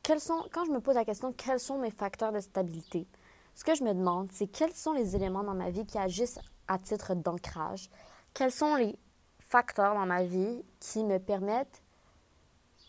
quels 0.02 0.20
sont, 0.20 0.46
quand 0.52 0.64
je 0.64 0.70
me 0.70 0.80
pose 0.80 0.94
la 0.94 1.04
question 1.04 1.32
quels 1.32 1.60
sont 1.60 1.78
mes 1.78 1.90
facteurs 1.90 2.32
de 2.32 2.40
stabilité, 2.40 3.06
ce 3.54 3.64
que 3.64 3.74
je 3.74 3.84
me 3.84 3.92
demande 3.92 4.30
c'est 4.32 4.46
quels 4.46 4.72
sont 4.72 4.92
les 4.92 5.16
éléments 5.16 5.42
dans 5.42 5.54
ma 5.54 5.70
vie 5.70 5.84
qui 5.84 5.98
agissent 5.98 6.38
à 6.68 6.78
titre 6.78 7.14
d'ancrage, 7.14 7.90
quels 8.32 8.52
sont 8.52 8.76
les 8.76 8.96
facteurs 9.40 9.94
dans 9.94 10.06
ma 10.06 10.22
vie 10.22 10.62
qui 10.78 11.04
me 11.04 11.18
permettent 11.18 11.82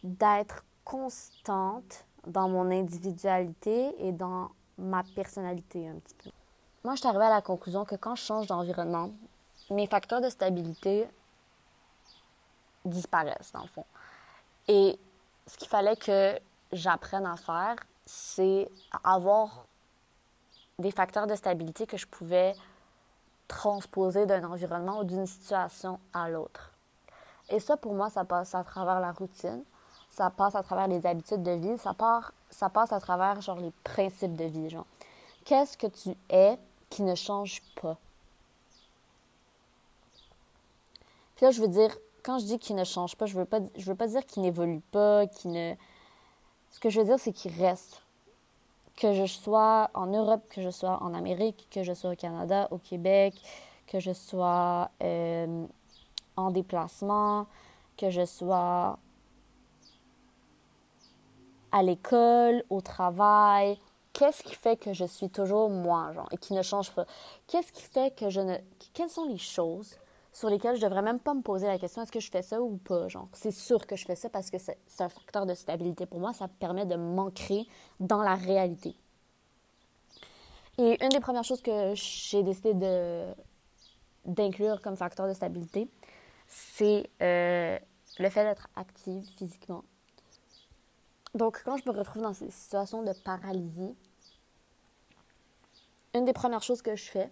d'être 0.04 0.64
constante 0.84 2.06
dans 2.28 2.50
mon 2.50 2.70
individualité 2.72 3.94
et 4.06 4.12
dans 4.12 4.50
ma 4.78 5.04
personnalité 5.16 5.88
un 5.88 5.96
petit 5.96 6.16
peu. 6.16 6.30
Moi, 6.84 6.96
je 6.96 7.00
suis 7.00 7.08
arrivée 7.08 7.26
à 7.26 7.30
la 7.30 7.42
conclusion 7.42 7.86
que 7.86 7.96
quand 7.96 8.16
je 8.16 8.24
change 8.24 8.48
d'environnement, 8.48 9.12
mes 9.70 9.88
facteurs 9.88 10.22
de 10.22 10.30
stabilité 10.30 11.08
disparaissent, 12.86 13.52
dans 13.54 13.62
le 13.62 13.68
fond. 13.68 13.86
Et 14.68 15.00
ce 15.46 15.58
qu'il 15.58 15.68
fallait 15.68 15.96
que 15.96 16.40
j'apprenne 16.72 17.26
à 17.26 17.36
faire, 17.36 17.76
c'est 18.06 18.70
avoir 19.04 19.66
des 20.80 20.92
facteurs 20.92 21.28
de 21.28 21.36
stabilité 21.36 21.86
que 21.86 21.98
je 21.98 22.08
pouvais 22.08 22.56
transposer 23.48 24.26
d'un 24.26 24.44
environnement 24.44 25.00
ou 25.00 25.04
d'une 25.04 25.28
situation 25.28 26.00
à 26.14 26.30
l'autre. 26.30 26.72
Et 27.50 27.60
ça, 27.60 27.78
pour 27.78 27.94
moi, 27.94 28.10
ça 28.10 28.24
passe 28.24 28.56
à 28.56 28.64
travers 28.64 29.00
la 29.00 29.12
routine, 29.12 29.64
ça 30.12 30.30
passe 30.30 30.56
à 30.56 30.62
travers 30.62 30.88
les 30.88 31.06
habitudes 31.06 31.42
de 31.42 31.52
vie, 31.52 31.78
ça, 31.78 31.94
part, 31.94 32.34
ça 32.50 32.70
passe 32.70 32.92
à 32.92 33.00
travers 33.00 33.42
genre 33.42 33.60
les 33.60 33.72
principes 33.84 34.36
de 34.36 34.44
vie. 34.44 34.70
Genre, 34.70 34.86
qu'est-ce 35.46 35.78
que 35.78 35.88
tu 35.88 36.16
es 36.30 36.60
qui 36.90 37.02
ne 37.02 37.16
change 37.16 37.62
pas? 37.82 37.98
Puis 41.36 41.46
là, 41.46 41.52
je 41.52 41.62
veux 41.62 41.70
dire, 41.70 41.96
quand 42.24 42.40
je 42.40 42.46
dis 42.46 42.60
qu'il 42.60 42.76
ne 42.76 42.84
change 42.84 43.16
pas, 43.16 43.26
je 43.26 43.38
veux 43.38 43.46
pas, 43.46 43.60
je 43.76 43.86
veux 43.86 43.96
pas 43.96 44.08
dire 44.08 44.26
qu'il 44.26 44.44
n'évolue 44.44 44.82
pas, 44.92 45.28
qu'il 45.28 45.52
ne. 45.52 45.74
Ce 46.72 46.80
que 46.80 46.90
je 46.90 47.00
veux 47.00 47.06
dire, 47.06 47.18
c'est 47.18 47.34
qu'il 47.34 47.54
reste. 47.60 48.04
Que 48.98 49.14
je 49.14 49.26
sois 49.26 49.90
en 49.94 50.08
Europe, 50.08 50.44
que 50.50 50.62
je 50.62 50.70
sois 50.70 51.02
en 51.02 51.14
Amérique, 51.14 51.68
que 51.72 51.84
je 51.84 51.94
sois 51.94 52.12
au 52.12 52.16
Canada, 52.16 52.68
au 52.72 52.78
Québec, 52.78 53.34
que 53.88 54.00
je 54.00 54.12
sois 54.12 54.92
euh, 55.02 55.66
en 56.36 56.52
déplacement, 56.52 57.48
que 57.98 58.10
je 58.10 58.26
sois 58.26 59.00
à 61.72 61.84
l'école, 61.84 62.64
au 62.70 62.82
travail. 62.82 63.78
Qu'est-ce 64.14 64.44
qui 64.44 64.56
fait 64.56 64.78
que 64.78 64.94
je 64.94 65.06
suis 65.06 65.30
toujours 65.30 65.70
moi, 65.70 66.12
genre, 66.14 66.28
et 66.32 66.38
qui 66.38 66.54
ne 66.54 66.62
change 66.62 66.92
pas? 66.92 67.06
Qu'est-ce 67.48 67.72
qui 67.72 67.84
fait 67.84 68.14
que 68.16 68.30
je 68.30 68.42
ne. 68.42 68.58
Quelles 68.94 69.10
sont 69.10 69.26
les 69.26 69.38
choses 69.38 69.98
sur 70.34 70.50
lesquelles 70.50 70.76
je 70.76 70.82
devrais 70.82 71.02
même 71.02 71.20
pas 71.20 71.34
me 71.34 71.42
poser 71.42 71.68
la 71.68 71.78
question 71.78 72.02
est-ce 72.02 72.12
que 72.12 72.20
je 72.20 72.32
fais 72.32 72.42
ça 72.42 72.62
ou 72.62 72.78
pas? 72.78 73.08
Genre, 73.08 73.28
c'est 73.34 73.52
sûr 73.52 73.86
que 73.86 73.96
je 73.96 74.06
fais 74.06 74.16
ça 74.16 74.30
parce 74.30 74.50
que 74.50 74.58
c'est 74.58 74.78
un 75.00 75.10
facteur 75.10 75.46
de 75.46 75.54
stabilité 75.54 76.06
pour 76.06 76.20
moi. 76.20 76.34
Ça 76.34 76.46
me 76.46 76.54
permet 76.54 76.86
de 76.86 76.96
m'ancrer 76.96 77.68
dans 78.00 78.22
la 78.22 78.36
réalité. 78.36 78.96
Et 80.78 81.04
une 81.04 81.10
des 81.10 81.20
premières 81.20 81.44
choses 81.44 81.62
que 81.62 81.94
j'ai 81.96 82.44
décidé 82.44 82.74
de, 82.74 83.26
d'inclure 84.26 84.82
comme 84.82 84.96
facteur 84.96 85.28
de 85.28 85.34
stabilité, 85.34 85.88
c'est 86.48 87.10
euh, 87.22 87.78
le 88.20 88.30
fait 88.30 88.44
d'être 88.44 88.68
active 88.76 89.24
physiquement. 89.38 89.84
Donc, 91.34 91.62
quand 91.64 91.78
je 91.78 91.90
me 91.90 91.98
retrouve 91.98 92.22
dans 92.22 92.34
ces 92.34 92.52
situations 92.52 93.04
de 93.04 93.14
paralysie, 93.24 93.96
une 96.14 96.26
des 96.26 96.34
premières 96.34 96.64
choses 96.64 96.82
que 96.82 96.96
je 96.96 97.10
fais, 97.10 97.32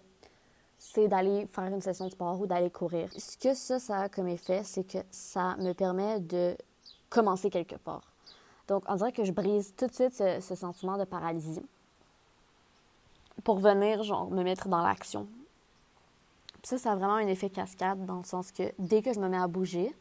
c'est 0.78 1.08
d'aller 1.08 1.46
faire 1.46 1.64
une 1.64 1.82
session 1.82 2.06
de 2.06 2.10
sport 2.10 2.40
ou 2.40 2.46
d'aller 2.46 2.70
courir. 2.70 3.10
Ce 3.16 3.36
que 3.36 3.52
ça, 3.52 3.78
ça 3.78 3.98
a 3.98 4.08
comme 4.08 4.28
effet, 4.28 4.62
c'est 4.64 4.84
que 4.84 4.98
ça 5.10 5.56
me 5.56 5.72
permet 5.74 6.20
de 6.20 6.56
commencer 7.10 7.50
quelque 7.50 7.76
part. 7.76 8.10
Donc, 8.68 8.84
on 8.88 8.94
dirait 8.94 9.12
que 9.12 9.24
je 9.24 9.32
brise 9.32 9.74
tout 9.76 9.86
de 9.86 9.92
suite 9.92 10.14
ce, 10.14 10.40
ce 10.40 10.54
sentiment 10.54 10.96
de 10.96 11.04
paralysie 11.04 11.62
pour 13.44 13.58
venir, 13.58 14.02
genre, 14.02 14.30
me 14.30 14.42
mettre 14.42 14.68
dans 14.68 14.82
l'action, 14.82 15.26
ça, 16.62 16.78
ça 16.78 16.92
a 16.92 16.96
vraiment 16.96 17.14
un 17.14 17.26
effet 17.26 17.50
cascade 17.50 18.04
dans 18.04 18.18
le 18.18 18.24
sens 18.24 18.52
que 18.52 18.72
dès 18.78 19.02
que 19.02 19.12
je 19.12 19.20
me 19.20 19.28
mets 19.28 19.38
à 19.38 19.46
bouger, 19.46 19.94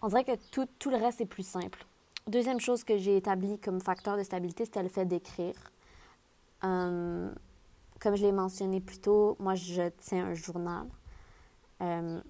on 0.00 0.08
dirait 0.08 0.24
que 0.24 0.36
tout, 0.50 0.66
tout 0.78 0.90
le 0.90 0.96
reste 0.96 1.20
est 1.20 1.26
plus 1.26 1.46
simple. 1.46 1.84
Deuxième 2.28 2.60
chose 2.60 2.84
que 2.84 2.96
j'ai 2.98 3.16
établie 3.16 3.58
comme 3.58 3.80
facteur 3.80 4.16
de 4.16 4.22
stabilité, 4.22 4.64
c'était 4.64 4.82
le 4.82 4.88
fait 4.88 5.04
d'écrire. 5.04 5.54
Euh, 6.62 7.32
comme 8.00 8.16
je 8.16 8.22
l'ai 8.22 8.32
mentionné 8.32 8.80
plus 8.80 9.00
tôt, 9.00 9.36
moi, 9.40 9.56
je 9.56 9.88
tiens 9.98 10.26
un 10.26 10.34
journal. 10.34 10.86
Euh, 11.80 12.20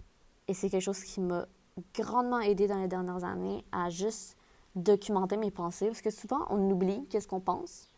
et 0.48 0.54
c'est 0.54 0.70
quelque 0.70 0.82
chose 0.82 1.02
qui 1.04 1.20
m'a 1.20 1.46
grandement 1.94 2.40
aidé 2.40 2.66
dans 2.66 2.78
les 2.78 2.88
dernières 2.88 3.24
années 3.24 3.64
à 3.70 3.90
juste 3.90 4.36
documenter 4.76 5.36
mes 5.36 5.50
pensées. 5.50 5.88
Parce 5.88 6.00
que 6.00 6.10
souvent, 6.10 6.46
on 6.48 6.70
oublie 6.70 7.06
qu'est-ce 7.10 7.28
qu'on 7.28 7.40
pense. 7.40 7.88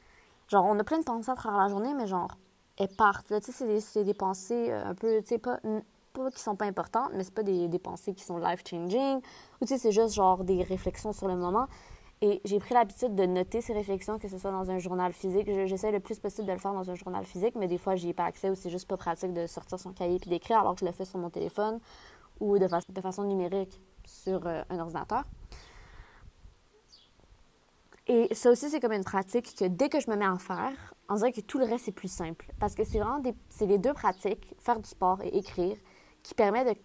Genre, 0.49 0.65
on 0.65 0.77
a 0.81 0.85
plein 0.85 0.99
de 0.99 1.05
pensées 1.05 1.31
à 1.31 1.37
travers 1.37 1.61
la 1.61 1.69
journée, 1.69 1.95
mais 1.95 2.09
genre, 2.09 2.37
elles 2.77 2.89
partent. 2.89 3.29
Tu 3.41 3.53
sais, 3.53 3.81
c'est 3.81 4.01
des, 4.01 4.05
des 4.05 4.15
pensées 4.15 4.73
euh, 4.73 4.85
un 4.85 4.95
peu, 4.97 5.21
tu 5.23 5.29
sais, 5.29 5.39
pas, 5.39 5.61
pas 6.14 6.30
qui 6.30 6.40
sont 6.40 6.56
pas 6.56 6.64
importantes, 6.64 7.11
mais 7.14 7.25
c'est 7.25 7.35
pas 7.35 7.42
des, 7.42 7.78
pensées 7.78 8.14
qui 8.14 8.25
sont 8.25 8.38
life-changing. 8.38 9.18
Ou 9.18 9.66
tu 9.66 9.66
sais, 9.66 9.78
c'est 9.78 9.92
juste 9.92 10.14
genre 10.14 10.44
des 10.44 10.62
réflexions 10.62 11.12
sur 11.12 11.28
le 11.28 11.37
moment. 11.37 11.66
Et 12.23 12.40
j'ai 12.44 12.59
pris 12.59 12.73
l'habitude 12.73 13.14
de 13.14 13.26
noter 13.26 13.61
ces 13.61 13.75
réflexions, 13.75 14.18
que 14.18 14.28
ce 14.28 14.38
soit 14.38 14.52
dans 14.52 14.71
un 14.71 14.78
journal 14.78 15.12
physique. 15.12 15.47
J'essaie 15.66 15.90
le 15.90 16.00
plus 16.00 16.18
possible 16.18 16.47
de 16.47 16.52
le 16.52 16.59
faire 16.59 16.73
dans 16.73 16.90
un 16.90 16.94
journal 16.94 17.25
physique, 17.25 17.54
mais 17.56 17.66
des 17.66 17.76
fois, 17.76 17.97
j'y 17.97 18.11
ai 18.11 18.14
pas 18.14 18.25
accès 18.25 18.49
ou 18.49 18.54
c'est 18.54 18.71
juste 18.71 18.88
pas 18.88 18.97
pratique 18.97 19.35
de 19.35 19.47
sortir 19.47 19.78
son 19.78 19.92
cahier 19.92 20.18
puis 20.18 20.30
d'écrire 20.30 20.61
alors 20.61 20.75
que 20.75 20.80
je 20.80 20.87
le 20.87 20.92
fais 20.92 21.04
sur 21.04 21.18
mon 21.18 21.28
téléphone 21.28 21.80
ou 22.40 22.59
de, 22.59 22.66
façon 23.02 23.25
numérique 23.25 23.80
sur 24.06 24.47
euh, 24.47 24.62
un 24.71 24.78
ordinateur. 24.78 25.25
Et 28.06 28.35
ça 28.35 28.50
aussi, 28.50 28.68
c'est 28.68 28.80
comme 28.80 28.92
une 28.92 29.04
pratique 29.04 29.56
que 29.56 29.64
dès 29.64 29.88
que 29.88 29.99
je 29.99 30.11
me 30.11 30.16
mets 30.16 30.26
à 30.26 30.37
faire, 30.37 30.94
on 31.09 31.14
dirait 31.14 31.33
que 31.33 31.40
tout 31.40 31.59
le 31.59 31.64
reste 31.64 31.88
est 31.88 31.92
plus 31.92 32.12
simple. 32.12 32.52
Parce 32.59 32.75
que 32.75 32.85
c'est 32.85 32.99
vraiment 32.99 33.18
des, 33.18 33.35
les 33.61 33.78
deux 33.78 33.94
pratiques, 33.94 34.54
faire 34.59 34.78
du 34.78 34.88
sport 34.88 35.23
et 35.23 35.37
écrire, 35.37 35.76
qui 36.25 36.35
permet 36.35 36.64
de 36.64 36.76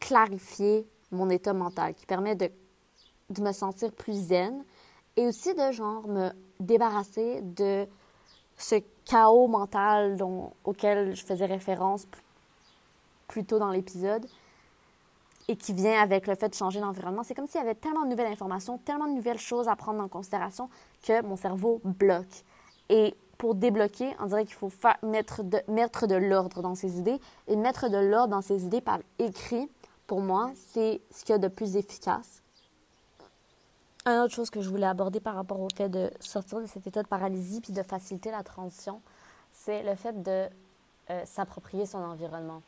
clarifier 0.00 0.88
mon 1.12 1.30
état 1.30 1.52
mental, 1.52 1.94
qui 1.94 2.06
permet 2.06 2.34
de, 2.34 2.50
de 3.30 3.42
me 3.42 3.52
sentir 3.52 3.92
plus 3.92 4.14
zen 4.14 4.64
et 5.16 5.28
aussi 5.28 5.54
de 5.54 5.70
genre 5.70 6.08
me 6.08 6.30
débarrasser 6.58 7.40
de 7.42 7.86
ce 8.56 8.76
chaos 9.04 9.46
mental 9.46 10.16
dont, 10.16 10.52
auquel 10.64 11.14
je 11.14 11.24
faisais 11.24 11.46
référence 11.46 12.08
plus 13.28 13.44
tôt 13.44 13.58
dans 13.58 13.70
l'épisode 13.70 14.26
et 15.48 15.56
qui 15.56 15.72
vient 15.72 16.00
avec 16.00 16.26
le 16.26 16.34
fait 16.34 16.48
de 16.48 16.54
changer 16.54 16.80
d'environnement. 16.80 17.22
C'est 17.22 17.34
comme 17.34 17.46
s'il 17.46 17.60
y 17.60 17.64
avait 17.64 17.74
tellement 17.74 18.04
de 18.04 18.10
nouvelles 18.10 18.32
informations, 18.32 18.78
tellement 18.78 19.06
de 19.06 19.12
nouvelles 19.12 19.38
choses 19.38 19.68
à 19.68 19.76
prendre 19.76 20.02
en 20.02 20.08
considération 20.08 20.68
que 21.06 21.22
mon 21.22 21.36
cerveau 21.36 21.80
bloque. 21.84 22.44
Et 22.88 23.14
pour 23.38 23.54
débloquer, 23.54 24.14
on 24.20 24.26
dirait 24.26 24.44
qu'il 24.44 24.54
faut 24.54 24.70
mettre 25.02 25.42
de, 25.42 25.60
mettre 25.68 26.06
de 26.06 26.14
l'ordre 26.14 26.62
dans 26.62 26.74
ses 26.74 26.98
idées. 26.98 27.20
Et 27.48 27.56
mettre 27.56 27.88
de 27.88 27.98
l'ordre 27.98 28.28
dans 28.28 28.42
ses 28.42 28.64
idées 28.64 28.80
par 28.80 28.98
écrit, 29.18 29.70
pour 30.06 30.20
moi, 30.20 30.52
c'est 30.68 31.00
ce 31.10 31.24
qu'il 31.24 31.32
y 31.32 31.36
a 31.36 31.38
de 31.38 31.48
plus 31.48 31.76
efficace. 31.76 32.42
Une 34.06 34.20
autre 34.20 34.34
chose 34.34 34.50
que 34.50 34.60
je 34.60 34.70
voulais 34.70 34.86
aborder 34.86 35.18
par 35.18 35.34
rapport 35.34 35.60
au 35.60 35.68
fait 35.74 35.88
de 35.88 36.10
sortir 36.20 36.60
de 36.60 36.66
cet 36.66 36.86
état 36.86 37.02
de 37.02 37.08
paralysie 37.08 37.60
puis 37.60 37.72
de 37.72 37.82
faciliter 37.82 38.30
la 38.30 38.44
transition, 38.44 39.00
c'est 39.52 39.82
le 39.82 39.96
fait 39.96 40.22
de 40.22 40.48
euh, 41.10 41.22
s'approprier 41.24 41.86
son 41.86 41.98
environnement. 41.98 42.62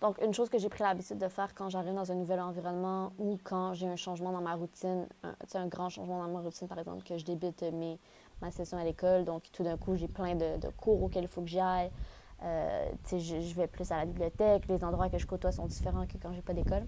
Donc, 0.00 0.20
une 0.20 0.34
chose 0.34 0.48
que 0.48 0.58
j'ai 0.58 0.68
pris 0.68 0.82
l'habitude 0.82 1.18
de 1.18 1.28
faire 1.28 1.54
quand 1.54 1.68
j'arrive 1.68 1.94
dans 1.94 2.10
un 2.10 2.16
nouvel 2.16 2.40
environnement 2.40 3.12
ou 3.18 3.38
quand 3.44 3.74
j'ai 3.74 3.86
un 3.86 3.94
changement 3.94 4.32
dans 4.32 4.40
ma 4.40 4.54
routine, 4.54 5.06
un, 5.22 5.34
un 5.54 5.66
grand 5.68 5.90
changement 5.90 6.18
dans 6.24 6.32
ma 6.32 6.40
routine, 6.40 6.66
par 6.66 6.78
exemple, 6.78 7.04
que 7.04 7.18
je 7.18 7.24
débute 7.24 7.62
mes, 7.62 7.98
ma 8.42 8.50
session 8.50 8.76
à 8.76 8.84
l'école. 8.84 9.24
Donc, 9.24 9.44
tout 9.52 9.62
d'un 9.62 9.76
coup, 9.78 9.96
j'ai 9.96 10.08
plein 10.08 10.34
de, 10.34 10.68
cours 10.76 11.02
auxquels 11.02 11.24
il 11.24 11.28
faut 11.28 11.40
que 11.40 11.48
j'y 11.48 11.60
aille. 11.60 11.90
Euh, 12.42 12.90
je, 13.10 13.40
je, 13.40 13.54
vais 13.54 13.68
plus 13.68 13.90
à 13.92 13.98
la 13.98 14.04
bibliothèque. 14.04 14.66
Les 14.68 14.84
endroits 14.84 15.08
que 15.08 15.18
je 15.18 15.26
côtoie 15.26 15.52
sont 15.52 15.66
différents 15.66 16.06
que 16.06 16.18
quand 16.20 16.32
j'ai 16.32 16.42
pas 16.42 16.52
d'école. 16.52 16.84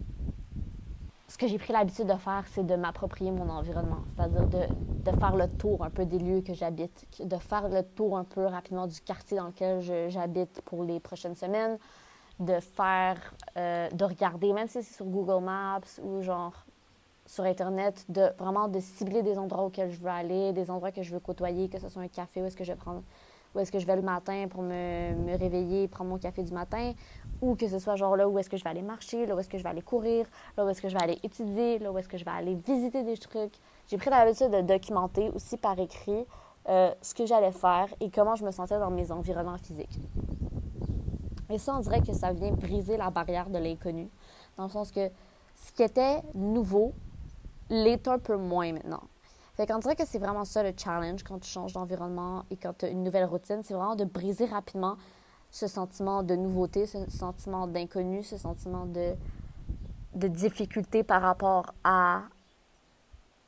Ce 1.28 1.38
que 1.38 1.46
j'ai 1.46 1.58
pris 1.58 1.73
l'habitude 1.73 2.06
de 2.06 2.14
faire, 2.14 2.44
c'est 2.52 2.66
de 2.66 2.76
m'approprier 2.76 3.30
mon 3.30 3.49
environnement. 3.49 4.02
C'est-à-dire 4.14 4.46
de, 4.46 5.11
de, 5.11 5.18
faire 5.18 5.37
le 5.37 5.49
tour 5.49 5.82
un 5.84 5.90
peu 5.90 6.04
des 6.04 6.18
lieux 6.18 6.42
que 6.42 6.54
j'habite, 6.54 7.06
de 7.25 7.37
faire 7.37 7.68
le 7.68 7.82
tour 7.82 8.18
un 8.18 8.25
peu 8.25 8.44
rapidement 8.44 8.87
du 8.87 9.00
quartier 9.00 9.38
dans 9.38 9.46
lequel 9.46 9.80
j'habite 10.11 10.61
pour 10.62 10.84
les 10.84 11.00
prochaines 11.00 11.34
semaines, 11.34 11.78
de 12.40 12.61
faire, 12.61 13.34
euh, 13.56 13.88
de 13.90 14.04
regarder, 14.04 14.52
même 14.52 14.68
si 14.68 14.82
c'est 14.82 14.94
sur 14.94 15.06
Google 15.06 15.44
Maps 15.44 15.80
ou 16.02 16.20
genre 16.20 16.64
sur 17.26 17.45
Internet, 17.45 18.04
de 18.09 18.31
vraiment 18.38 18.69
de 18.69 18.81
cibler 18.81 19.23
des 19.23 19.38
endroits 19.38 19.64
auxquels 19.64 19.90
je 19.90 20.00
veux 20.00 20.11
aller, 20.11 20.52
des 20.52 20.71
endroits 20.71 20.93
que 20.93 21.02
je 21.02 21.12
veux 21.12 21.21
côtoyer, 21.21 21.69
que 21.69 21.78
ce 21.78 21.88
soit 21.88 22.02
un 22.02 22.09
café 22.09 22.43
où 22.43 22.47
est-ce 22.47 22.57
que 22.57 22.64
je 22.64 22.73
vais 22.73 22.78
prendre, 22.78 23.02
où 23.54 23.61
est-ce 23.61 23.73
que 23.73 23.78
je 23.78 23.87
vais 23.87 23.97
le 23.97 24.02
matin 24.02 24.47
pour 24.49 24.62
me, 24.62 25.14
me 25.14 25.38
réveiller, 25.38 25.88
prendre 25.88 26.11
mon 26.11 26.19
café 26.19 26.43
du 26.43 26.52
matin, 26.52 26.93
ou 27.40 27.54
que 27.54 27.69
ce 27.69 27.78
soit 27.78 27.97
genre 27.97 28.16
là 28.16 28.28
où 28.28 28.38
est-ce 28.38 28.50
que 28.50 28.57
je 28.57 28.64
vais 28.64 28.71
aller 28.71 28.83
marcher, 28.83 29.26
là 29.26 29.35
où 29.35 29.38
est-ce 29.38 29.49
que 29.49 29.59
je 29.59 29.62
vais 29.62 29.71
aller 29.71 29.83
courir, 29.83 30.26
là 30.57 30.64
où 30.64 30.69
est-ce 30.69 30.83
que 30.83 30.88
je 30.88 30.95
vais 30.95 31.02
aller 31.02 31.19
étudier, 31.23 31.78
là 31.78 31.93
où 31.93 31.99
est-ce 31.99 32.09
que 32.09 32.19
je 32.19 32.25
vais 32.25 32.31
aller 32.31 32.54
visiter 32.54 33.02
des 33.02 33.16
trucs. 33.16 33.54
J'ai 33.88 33.97
pris 33.97 34.11
l'habitude 34.11 34.50
de 34.50 34.61
documenter 34.61 35.31
aussi 35.31 35.57
par 35.57 35.78
écrit 35.78 36.26
euh, 36.69 36.93
ce 37.00 37.14
que 37.14 37.26
j'allais 37.26 37.52
faire 37.52 37.88
et 38.00 38.11
comment 38.11 38.37
je 38.37 38.45
me 38.45 38.50
sentais 38.50 38.78
dans 38.78 38.90
mes 38.90 39.11
environnements 39.11 39.59
physiques. 39.59 39.99
Et 41.50 41.59
ça, 41.59 41.76
on 41.76 41.81
dirait 41.81 42.00
que 42.00 42.12
ça 42.12 42.33
vient 42.33 42.52
briser 42.52 42.97
la 42.97 43.11
barrière 43.11 43.50
de 43.50 43.59
l'inconnu, 43.59 44.09
dans 44.57 44.64
le 44.64 44.71
sens 44.71 44.90
que 44.90 45.11
ce 45.54 45.73
qui 45.73 45.83
était 45.83 46.23
nouveau 46.35 46.95
l'est 47.71 48.06
un 48.09 48.18
peu 48.18 48.37
moins 48.37 48.73
maintenant. 48.73 49.02
Fait 49.54 49.66
qu'on 49.66 49.78
dirait 49.78 49.94
que 49.94 50.06
c'est 50.06 50.18
vraiment 50.18 50.44
ça 50.44 50.62
le 50.62 50.73
challenge 50.76 51.23
quand 51.23 51.38
tu 51.38 51.49
changes 51.49 51.73
d'environnement 51.73 52.44
et 52.50 52.56
quand 52.56 52.78
tu 52.78 52.87
as 52.87 52.88
une 52.88 53.04
nouvelle 53.04 53.25
routine, 53.25 53.61
c'est 53.62 53.75
vraiment 53.75 53.94
de 53.94 54.04
briser 54.04 54.47
rapidement 54.47 54.97
ce 55.50 55.68
sentiment 55.68 56.25
de 56.25 56.35
nouveauté, 56.35 56.87
ce 56.87 57.09
sentiment 57.09 57.68
d'inconnu, 57.68 58.25
ce 58.25 58.37
sentiment 58.37 58.87
de, 58.87 59.14
de 60.14 60.26
difficulté 60.26 61.04
par 61.04 61.23
rapport 61.23 61.73
à 61.85 62.23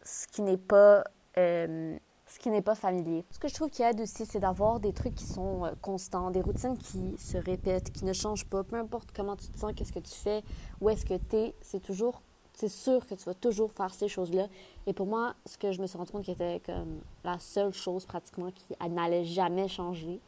ce 0.05 0.29
qui 0.29 0.43
n'est 0.43 0.57
pas 0.57 1.03
euh, 1.39 1.99
ce 2.27 2.39
qui 2.39 2.51
n'est 2.51 2.63
pas 2.63 2.75
familier. 2.75 3.25
Ce 3.31 3.39
que 3.39 3.49
je 3.49 3.55
trouve 3.55 3.71
qui 3.71 3.83
aide 3.83 4.01
aussi, 4.01 4.27
c'est 4.27 4.41
d'avoir 4.41 4.81
des 4.81 4.93
trucs 4.93 5.15
qui 5.15 5.25
sont 5.25 5.65
euh, 5.65 5.71
constants, 5.81 6.31
des 6.31 6.41
routines 6.41 6.77
qui 6.77 7.17
se 7.19 7.37
répètent, 7.39 7.93
qui 7.93 8.05
ne 8.05 8.13
changent 8.13 8.47
pas, 8.47 8.65
peu 8.65 8.77
importe 8.77 9.11
comment 9.15 9.37
tu 9.37 9.49
te 9.49 9.59
sens, 9.59 9.73
qu'est-ce 9.75 9.93
que 9.93 10.01
tu 10.01 10.15
fais, 10.15 10.43
où 10.81 10.91
est-ce 10.91 11.05
que 11.05 11.15
tu 11.15 11.37
es, 11.37 11.55
c'est 11.63 11.81
toujours 11.81 12.23
c'est 12.57 12.71
sûr 12.71 13.07
que 13.07 13.15
tu 13.15 13.25
vas 13.25 13.35
toujours 13.35 13.71
faire 13.71 13.93
ces 13.93 14.09
choses-là. 14.09 14.49
Et 14.87 14.95
pour 14.95 15.07
moi, 15.07 15.35
ce 15.45 15.59
que 15.59 15.73
je 15.73 15.81
me 15.83 15.87
suis 15.87 15.99
rendu 15.99 16.11
compte 16.11 16.25
qui 16.25 16.31
était 16.31 16.63
comme 16.65 17.01
la 17.23 17.39
seule 17.39 17.73
chose 17.73 18.07
pratiquement 18.07 18.51
qui 18.51 18.75
n'allait 18.89 19.27
jamais 19.27 19.69
changer, 19.69 20.21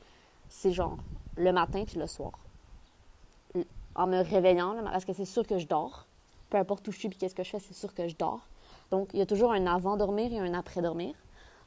c'est 0.50 0.72
genre 0.72 0.98
le 1.36 1.52
matin 1.52 1.84
puis 1.86 1.98
le 1.98 2.06
soir. 2.06 2.32
En 3.94 4.06
me 4.06 4.22
réveillant, 4.22 4.76
parce 4.84 5.06
que 5.06 5.14
c'est 5.14 5.24
sûr 5.24 5.46
que 5.46 5.58
je 5.58 5.66
dors. 5.66 6.06
Peu 6.50 6.58
importe 6.58 6.86
où 6.86 6.92
je 6.92 6.98
suis 6.98 7.08
puis 7.08 7.18
qu'est-ce 7.18 7.34
que 7.34 7.42
je 7.42 7.48
fais, 7.48 7.60
c'est 7.60 7.74
sûr 7.74 7.94
que 7.94 8.06
je 8.06 8.14
dors. 8.14 8.46
Donc, 8.90 9.08
il 9.14 9.20
y 9.20 9.22
a 9.22 9.26
toujours 9.26 9.52
un 9.52 9.66
avant-dormir 9.66 10.30
et 10.30 10.38
un 10.38 10.52
après-dormir. 10.52 11.14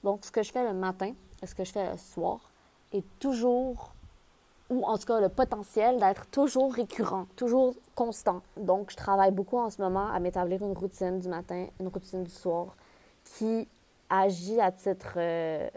Donc, 0.03 0.23
ce 0.23 0.31
que 0.31 0.43
je 0.43 0.51
fais 0.51 0.63
le 0.63 0.73
matin 0.73 1.13
et 1.41 1.47
ce 1.47 1.55
que 1.55 1.63
je 1.63 1.71
fais 1.71 1.91
le 1.91 1.97
soir 1.97 2.39
est 2.93 3.03
toujours, 3.17 3.95
ou 4.71 4.85
en 4.85 4.97
tout 4.97 5.05
cas 5.05 5.19
le 5.19 5.29
potentiel 5.29 5.99
d'être 5.99 6.25
toujours 6.27 6.73
récurrent, 6.73 7.27
toujours 7.35 7.75
constant. 7.93 8.41
Donc, 8.55 8.89
je 8.89 8.95
travaille 8.95 9.31
beaucoup 9.31 9.57
en 9.57 9.69
ce 9.69 9.81
moment 9.81 10.07
à 10.07 10.19
m'établir 10.19 10.63
une 10.63 10.75
routine 10.75 11.19
du 11.19 11.27
matin, 11.27 11.67
une 11.79 11.89
routine 11.89 12.23
du 12.23 12.31
soir 12.31 12.75
qui 13.23 13.67
agit 14.09 14.61
à 14.61 14.71
titre 14.71 15.13
euh, 15.17 15.69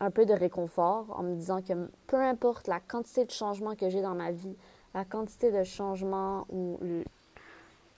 un 0.00 0.10
peu 0.10 0.26
de 0.26 0.32
réconfort 0.32 1.06
en 1.16 1.22
me 1.22 1.36
disant 1.36 1.62
que 1.62 1.88
peu 2.08 2.16
importe 2.16 2.66
la 2.66 2.80
quantité 2.80 3.24
de 3.24 3.30
changements 3.30 3.76
que 3.76 3.88
j'ai 3.88 4.02
dans 4.02 4.14
ma 4.14 4.32
vie, 4.32 4.56
la 4.92 5.04
quantité 5.04 5.52
de 5.52 5.62
changements 5.62 6.44
ou 6.50 6.78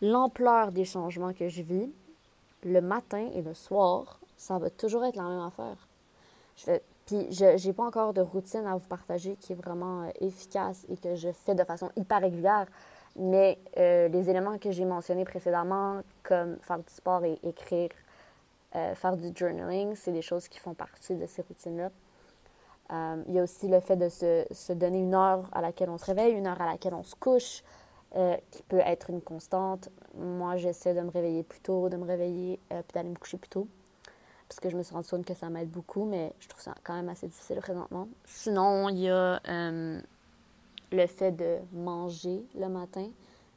l'ampleur 0.02 0.70
des 0.70 0.84
changements 0.84 1.32
que 1.32 1.48
je 1.48 1.62
vis, 1.62 1.90
le 2.62 2.80
matin 2.82 3.30
et 3.34 3.40
le 3.40 3.54
soir, 3.54 4.20
ça 4.36 4.58
va 4.58 4.68
toujours 4.68 5.04
être 5.04 5.16
la 5.16 5.24
même 5.24 5.40
affaire. 5.40 5.88
Je 6.56 6.72
puis 7.08 7.26
je 7.30 7.66
n'ai 7.66 7.72
pas 7.72 7.84
encore 7.84 8.12
de 8.12 8.20
routine 8.20 8.66
à 8.66 8.74
vous 8.74 8.86
partager 8.86 9.34
qui 9.36 9.54
est 9.54 9.56
vraiment 9.56 10.02
euh, 10.02 10.10
efficace 10.20 10.84
et 10.90 10.96
que 10.98 11.14
je 11.14 11.32
fais 11.32 11.54
de 11.54 11.64
façon 11.64 11.90
hyper 11.96 12.20
régulière, 12.20 12.66
mais 13.16 13.58
euh, 13.78 14.08
les 14.08 14.28
éléments 14.28 14.58
que 14.58 14.70
j'ai 14.70 14.84
mentionnés 14.84 15.24
précédemment, 15.24 16.02
comme 16.22 16.58
faire 16.60 16.76
du 16.76 16.92
sport 16.92 17.24
et 17.24 17.38
écrire, 17.42 17.88
euh, 18.76 18.94
faire 18.94 19.16
du 19.16 19.32
journaling, 19.34 19.94
c'est 19.94 20.12
des 20.12 20.20
choses 20.20 20.48
qui 20.48 20.58
font 20.58 20.74
partie 20.74 21.14
de 21.14 21.24
ces 21.24 21.40
routines-là. 21.40 21.90
Il 23.26 23.34
y 23.34 23.38
a 23.38 23.42
aussi 23.42 23.68
le 23.68 23.80
fait 23.80 23.96
de 23.96 24.10
se, 24.10 24.44
se, 24.50 24.74
donner 24.74 25.00
une 25.00 25.14
heure 25.14 25.48
à 25.52 25.62
laquelle 25.62 25.88
on 25.90 25.98
se 25.98 26.04
réveille, 26.04 26.34
une 26.34 26.46
heure 26.46 26.60
à 26.60 26.66
laquelle 26.66 26.94
on 26.94 27.04
se 27.04 27.14
couche, 27.14 27.62
qui 28.50 28.62
peut 28.62 28.80
être 28.80 29.10
une 29.10 29.20
constante. 29.20 29.90
Moi, 30.14 30.56
j'essaie 30.56 30.94
de 30.94 31.00
me 31.02 31.10
réveiller 31.10 31.42
plus 31.42 31.60
tôt, 31.60 31.90
de 31.90 31.98
me 31.98 32.06
réveiller 32.06 32.58
puis 32.70 32.94
d'aller 32.94 33.10
me 33.10 33.16
coucher 33.16 33.36
plus 33.36 33.50
tôt. 33.50 33.68
Parce 34.48 34.60
que 34.60 34.70
je 34.70 34.76
me 34.76 34.82
suis 34.82 34.94
rendu 34.94 35.08
compte 35.08 35.26
que 35.26 35.34
ça 35.34 35.50
m'aide 35.50 35.70
beaucoup, 35.70 36.04
mais 36.04 36.32
je 36.40 36.48
trouve 36.48 36.62
ça 36.62 36.74
quand 36.82 36.94
même 36.94 37.08
assez 37.08 37.28
difficile 37.28 37.58
présentement. 37.58 38.08
Sinon, 38.24 38.88
il 38.88 38.98
y 39.00 39.10
a 39.10 39.40
le 40.90 41.06
fait 41.06 41.32
de 41.32 41.58
manger 41.72 42.42
le 42.54 42.68
matin, 42.68 43.08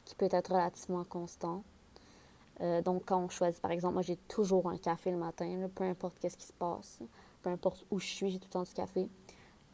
qui 0.04 0.14
peut 0.14 0.28
être 0.30 0.52
relativement 0.52 1.04
constant. 1.04 1.62
Euh, 2.60 2.82
donc, 2.82 3.04
quand 3.06 3.18
on 3.18 3.28
choisit, 3.28 3.60
par 3.60 3.70
exemple, 3.70 3.94
moi, 3.94 4.02
j'ai 4.02 4.16
toujours 4.16 4.68
un 4.68 4.76
café 4.76 5.10
le 5.10 5.16
matin, 5.16 5.68
peu 5.74 5.84
importe 5.84 6.18
qu'est-ce 6.20 6.36
qui 6.36 6.46
se 6.46 6.52
passe, 6.52 6.98
peu 7.42 7.50
importe 7.50 7.84
où 7.90 7.98
je 7.98 8.06
suis, 8.06 8.30
j'ai 8.30 8.38
tout 8.38 8.48
le 8.48 8.52
temps 8.52 8.62
du 8.62 8.72
café. 8.72 9.08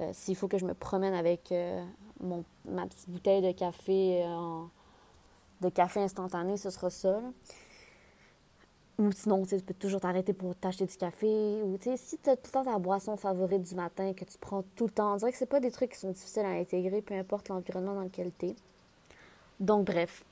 Euh, 0.00 0.10
s'il 0.12 0.36
faut 0.36 0.48
que 0.48 0.58
je 0.58 0.64
me 0.64 0.74
promène 0.74 1.14
avec 1.14 1.50
euh, 1.50 1.84
mon, 2.20 2.44
ma 2.64 2.86
petite 2.86 3.10
bouteille 3.10 3.42
de 3.42 3.52
café, 3.52 4.24
de 5.60 5.68
café 5.68 6.00
instantané, 6.00 6.56
ce 6.56 6.70
sera 6.70 6.90
ça. 6.90 7.20
Ou 8.98 9.12
sinon, 9.12 9.46
tu 9.46 9.56
peux 9.58 9.74
toujours 9.74 10.00
t'arrêter 10.00 10.32
pour 10.32 10.56
t'acheter 10.56 10.86
du 10.86 10.96
café. 10.96 11.62
Ou 11.62 11.78
si 11.96 12.18
tu 12.18 12.30
as 12.30 12.36
tout 12.36 12.46
le 12.46 12.50
temps 12.50 12.64
ta 12.64 12.78
boisson 12.78 13.16
favorite 13.16 13.62
du 13.62 13.74
matin 13.76 14.12
que 14.12 14.24
tu 14.24 14.36
prends 14.38 14.64
tout 14.74 14.86
le 14.86 14.90
temps, 14.90 15.14
on 15.14 15.16
dirait 15.16 15.30
que 15.30 15.38
c'est 15.38 15.46
pas 15.46 15.60
des 15.60 15.70
trucs 15.70 15.92
qui 15.92 15.98
sont 15.98 16.10
difficiles 16.10 16.44
à 16.44 16.50
intégrer, 16.50 17.00
peu 17.00 17.14
importe 17.14 17.48
l'environnement 17.48 17.94
dans 17.94 18.02
lequel 18.02 18.32
tu 18.38 18.46
es. 18.46 18.56
Donc, 19.60 19.86
bref, 19.86 20.24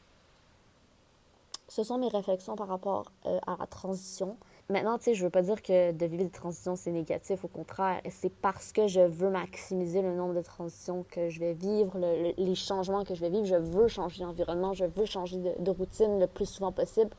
ce 1.68 1.84
sont 1.84 1.98
mes 1.98 2.08
réflexions 2.08 2.56
par 2.56 2.68
rapport 2.68 3.12
euh, 3.26 3.38
à 3.46 3.56
la 3.58 3.66
transition. 3.66 4.36
Maintenant, 4.68 4.98
tu 4.98 5.04
sais, 5.04 5.14
je 5.14 5.22
veux 5.22 5.30
pas 5.30 5.42
dire 5.42 5.62
que 5.62 5.92
de 5.92 6.06
vivre 6.06 6.24
des 6.24 6.30
transitions, 6.30 6.74
c'est 6.74 6.90
négatif. 6.90 7.44
Au 7.44 7.48
contraire, 7.48 8.00
c'est 8.10 8.32
parce 8.32 8.72
que 8.72 8.88
je 8.88 9.00
veux 9.00 9.30
maximiser 9.30 10.02
le 10.02 10.12
nombre 10.12 10.34
de 10.34 10.42
transitions 10.42 11.04
que 11.08 11.28
je 11.28 11.38
vais 11.38 11.52
vivre, 11.52 11.96
les 12.36 12.54
changements 12.56 13.04
que 13.04 13.14
je 13.14 13.20
vais 13.20 13.30
vivre. 13.30 13.44
Je 13.44 13.54
veux 13.54 13.86
changer 13.86 14.24
d'environnement, 14.24 14.74
je 14.74 14.84
veux 14.84 15.04
changer 15.04 15.38
de, 15.38 15.70
routine 15.70 16.18
le 16.18 16.26
plus 16.26 16.46
souvent 16.46 16.72
possible. 16.72 17.10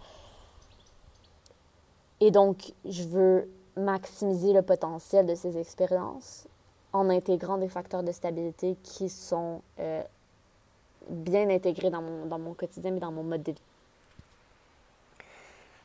Et 2.20 2.32
donc, 2.32 2.74
je 2.86 3.04
veux 3.04 3.50
maximiser 3.76 4.54
le 4.54 4.62
potentiel 4.62 5.26
de 5.26 5.36
ces 5.36 5.58
expériences 5.58 6.48
en 6.94 7.10
intégrant 7.10 7.58
des 7.58 7.70
facteurs 7.70 8.04
de 8.04 8.12
stabilité 8.12 8.76
qui 8.82 9.10
sont 9.10 9.62
euh, 9.80 10.02
bien 11.10 11.50
intégrés 11.50 11.90
dans 11.90 12.02
mon, 12.02 12.26
dans 12.26 12.40
mon 12.40 12.54
quotidien 12.54 12.96
et 12.96 13.00
dans 13.00 13.12
mon 13.12 13.24
mode 13.24 13.44
de 13.44 13.52
vie. 13.52 13.62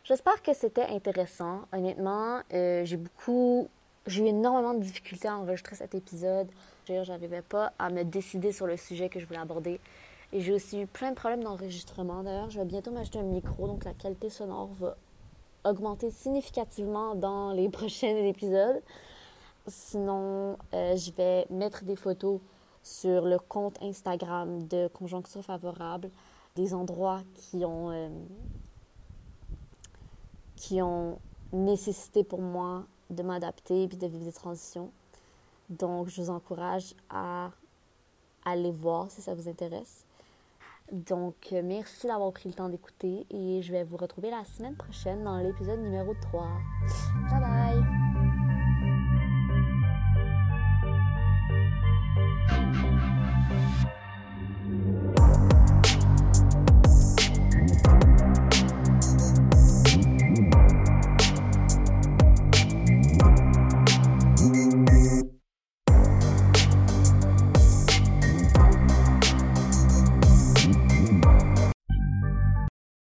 J'espère 0.04 0.42
que 0.42 0.52
c'était 0.52 0.86
intéressant. 0.86 1.60
Honnêtement, 1.72 2.40
euh, 2.52 2.84
j'ai 2.84 2.96
beaucoup. 2.96 3.68
J'ai 4.06 4.24
eu 4.24 4.26
énormément 4.26 4.74
de 4.74 4.80
difficultés 4.80 5.28
à 5.28 5.36
enregistrer 5.36 5.76
cet 5.76 5.94
épisode. 5.94 6.48
J'arrivais 6.88 7.42
pas 7.42 7.72
à 7.78 7.88
me 7.88 8.02
décider 8.02 8.50
sur 8.50 8.66
le 8.66 8.76
sujet 8.76 9.08
que 9.08 9.20
je 9.20 9.26
voulais 9.26 9.38
aborder. 9.38 9.78
Et 10.32 10.40
j'ai 10.40 10.52
aussi 10.52 10.80
eu 10.80 10.86
plein 10.86 11.10
de 11.10 11.14
problèmes 11.14 11.44
d'enregistrement. 11.44 12.22
D'ailleurs, 12.24 12.50
je 12.50 12.58
vais 12.58 12.64
bientôt 12.64 12.90
m'acheter 12.90 13.20
un 13.20 13.22
micro, 13.22 13.68
donc 13.68 13.84
la 13.84 13.92
qualité 13.92 14.28
sonore 14.28 14.70
va 14.80 14.96
augmenter 15.64 16.11
significativement 16.11 17.14
dans 17.14 17.53
les 17.53 17.68
prochains 17.70 18.16
épisodes. 18.16 18.83
Sinon, 19.66 20.57
euh, 20.75 20.96
je 20.96 21.12
vais 21.12 21.46
mettre 21.51 21.85
des 21.85 21.96
photos 21.96 22.40
sur 22.83 23.25
le 23.25 23.38
compte 23.38 23.81
Instagram 23.81 24.66
de 24.66 24.88
Conjoncture 24.88 25.44
Favorable, 25.44 26.11
des 26.57 26.75
endroits 26.75 27.22
qui 27.35 27.64
ont, 27.64 27.90
euh, 27.90 28.09
qui 30.57 30.83
ont 30.83 31.18
nécessité 31.53 32.25
pour 32.25 32.40
moi 32.40 32.85
de 33.11 33.22
m'adapter 33.22 33.85
et 33.85 33.87
de 33.87 34.07
vivre 34.07 34.25
des 34.25 34.33
transitions. 34.33 34.90
Donc, 35.70 36.09
je 36.09 36.20
vous 36.20 36.31
encourage 36.31 36.94
à 37.09 37.51
aller 38.44 38.70
voir 38.72 39.11
si 39.11 39.22
ça 39.22 39.35
vous 39.35 39.48
intéresse. 39.48 40.05
Donc, 40.90 41.54
merci 41.64 42.06
d'avoir 42.06 42.32
pris 42.32 42.48
le 42.48 42.54
temps 42.54 42.68
d'écouter 42.68 43.26
et 43.30 43.62
je 43.62 43.72
vais 43.72 43.84
vous 43.84 43.96
retrouver 43.96 44.30
la 44.30 44.44
semaine 44.44 44.76
prochaine 44.76 45.24
dans 45.24 45.38
l'épisode 45.38 45.80
numéro 45.80 46.14
3. 46.14 46.46
Bye 47.30 47.40
bye! 47.40 48.01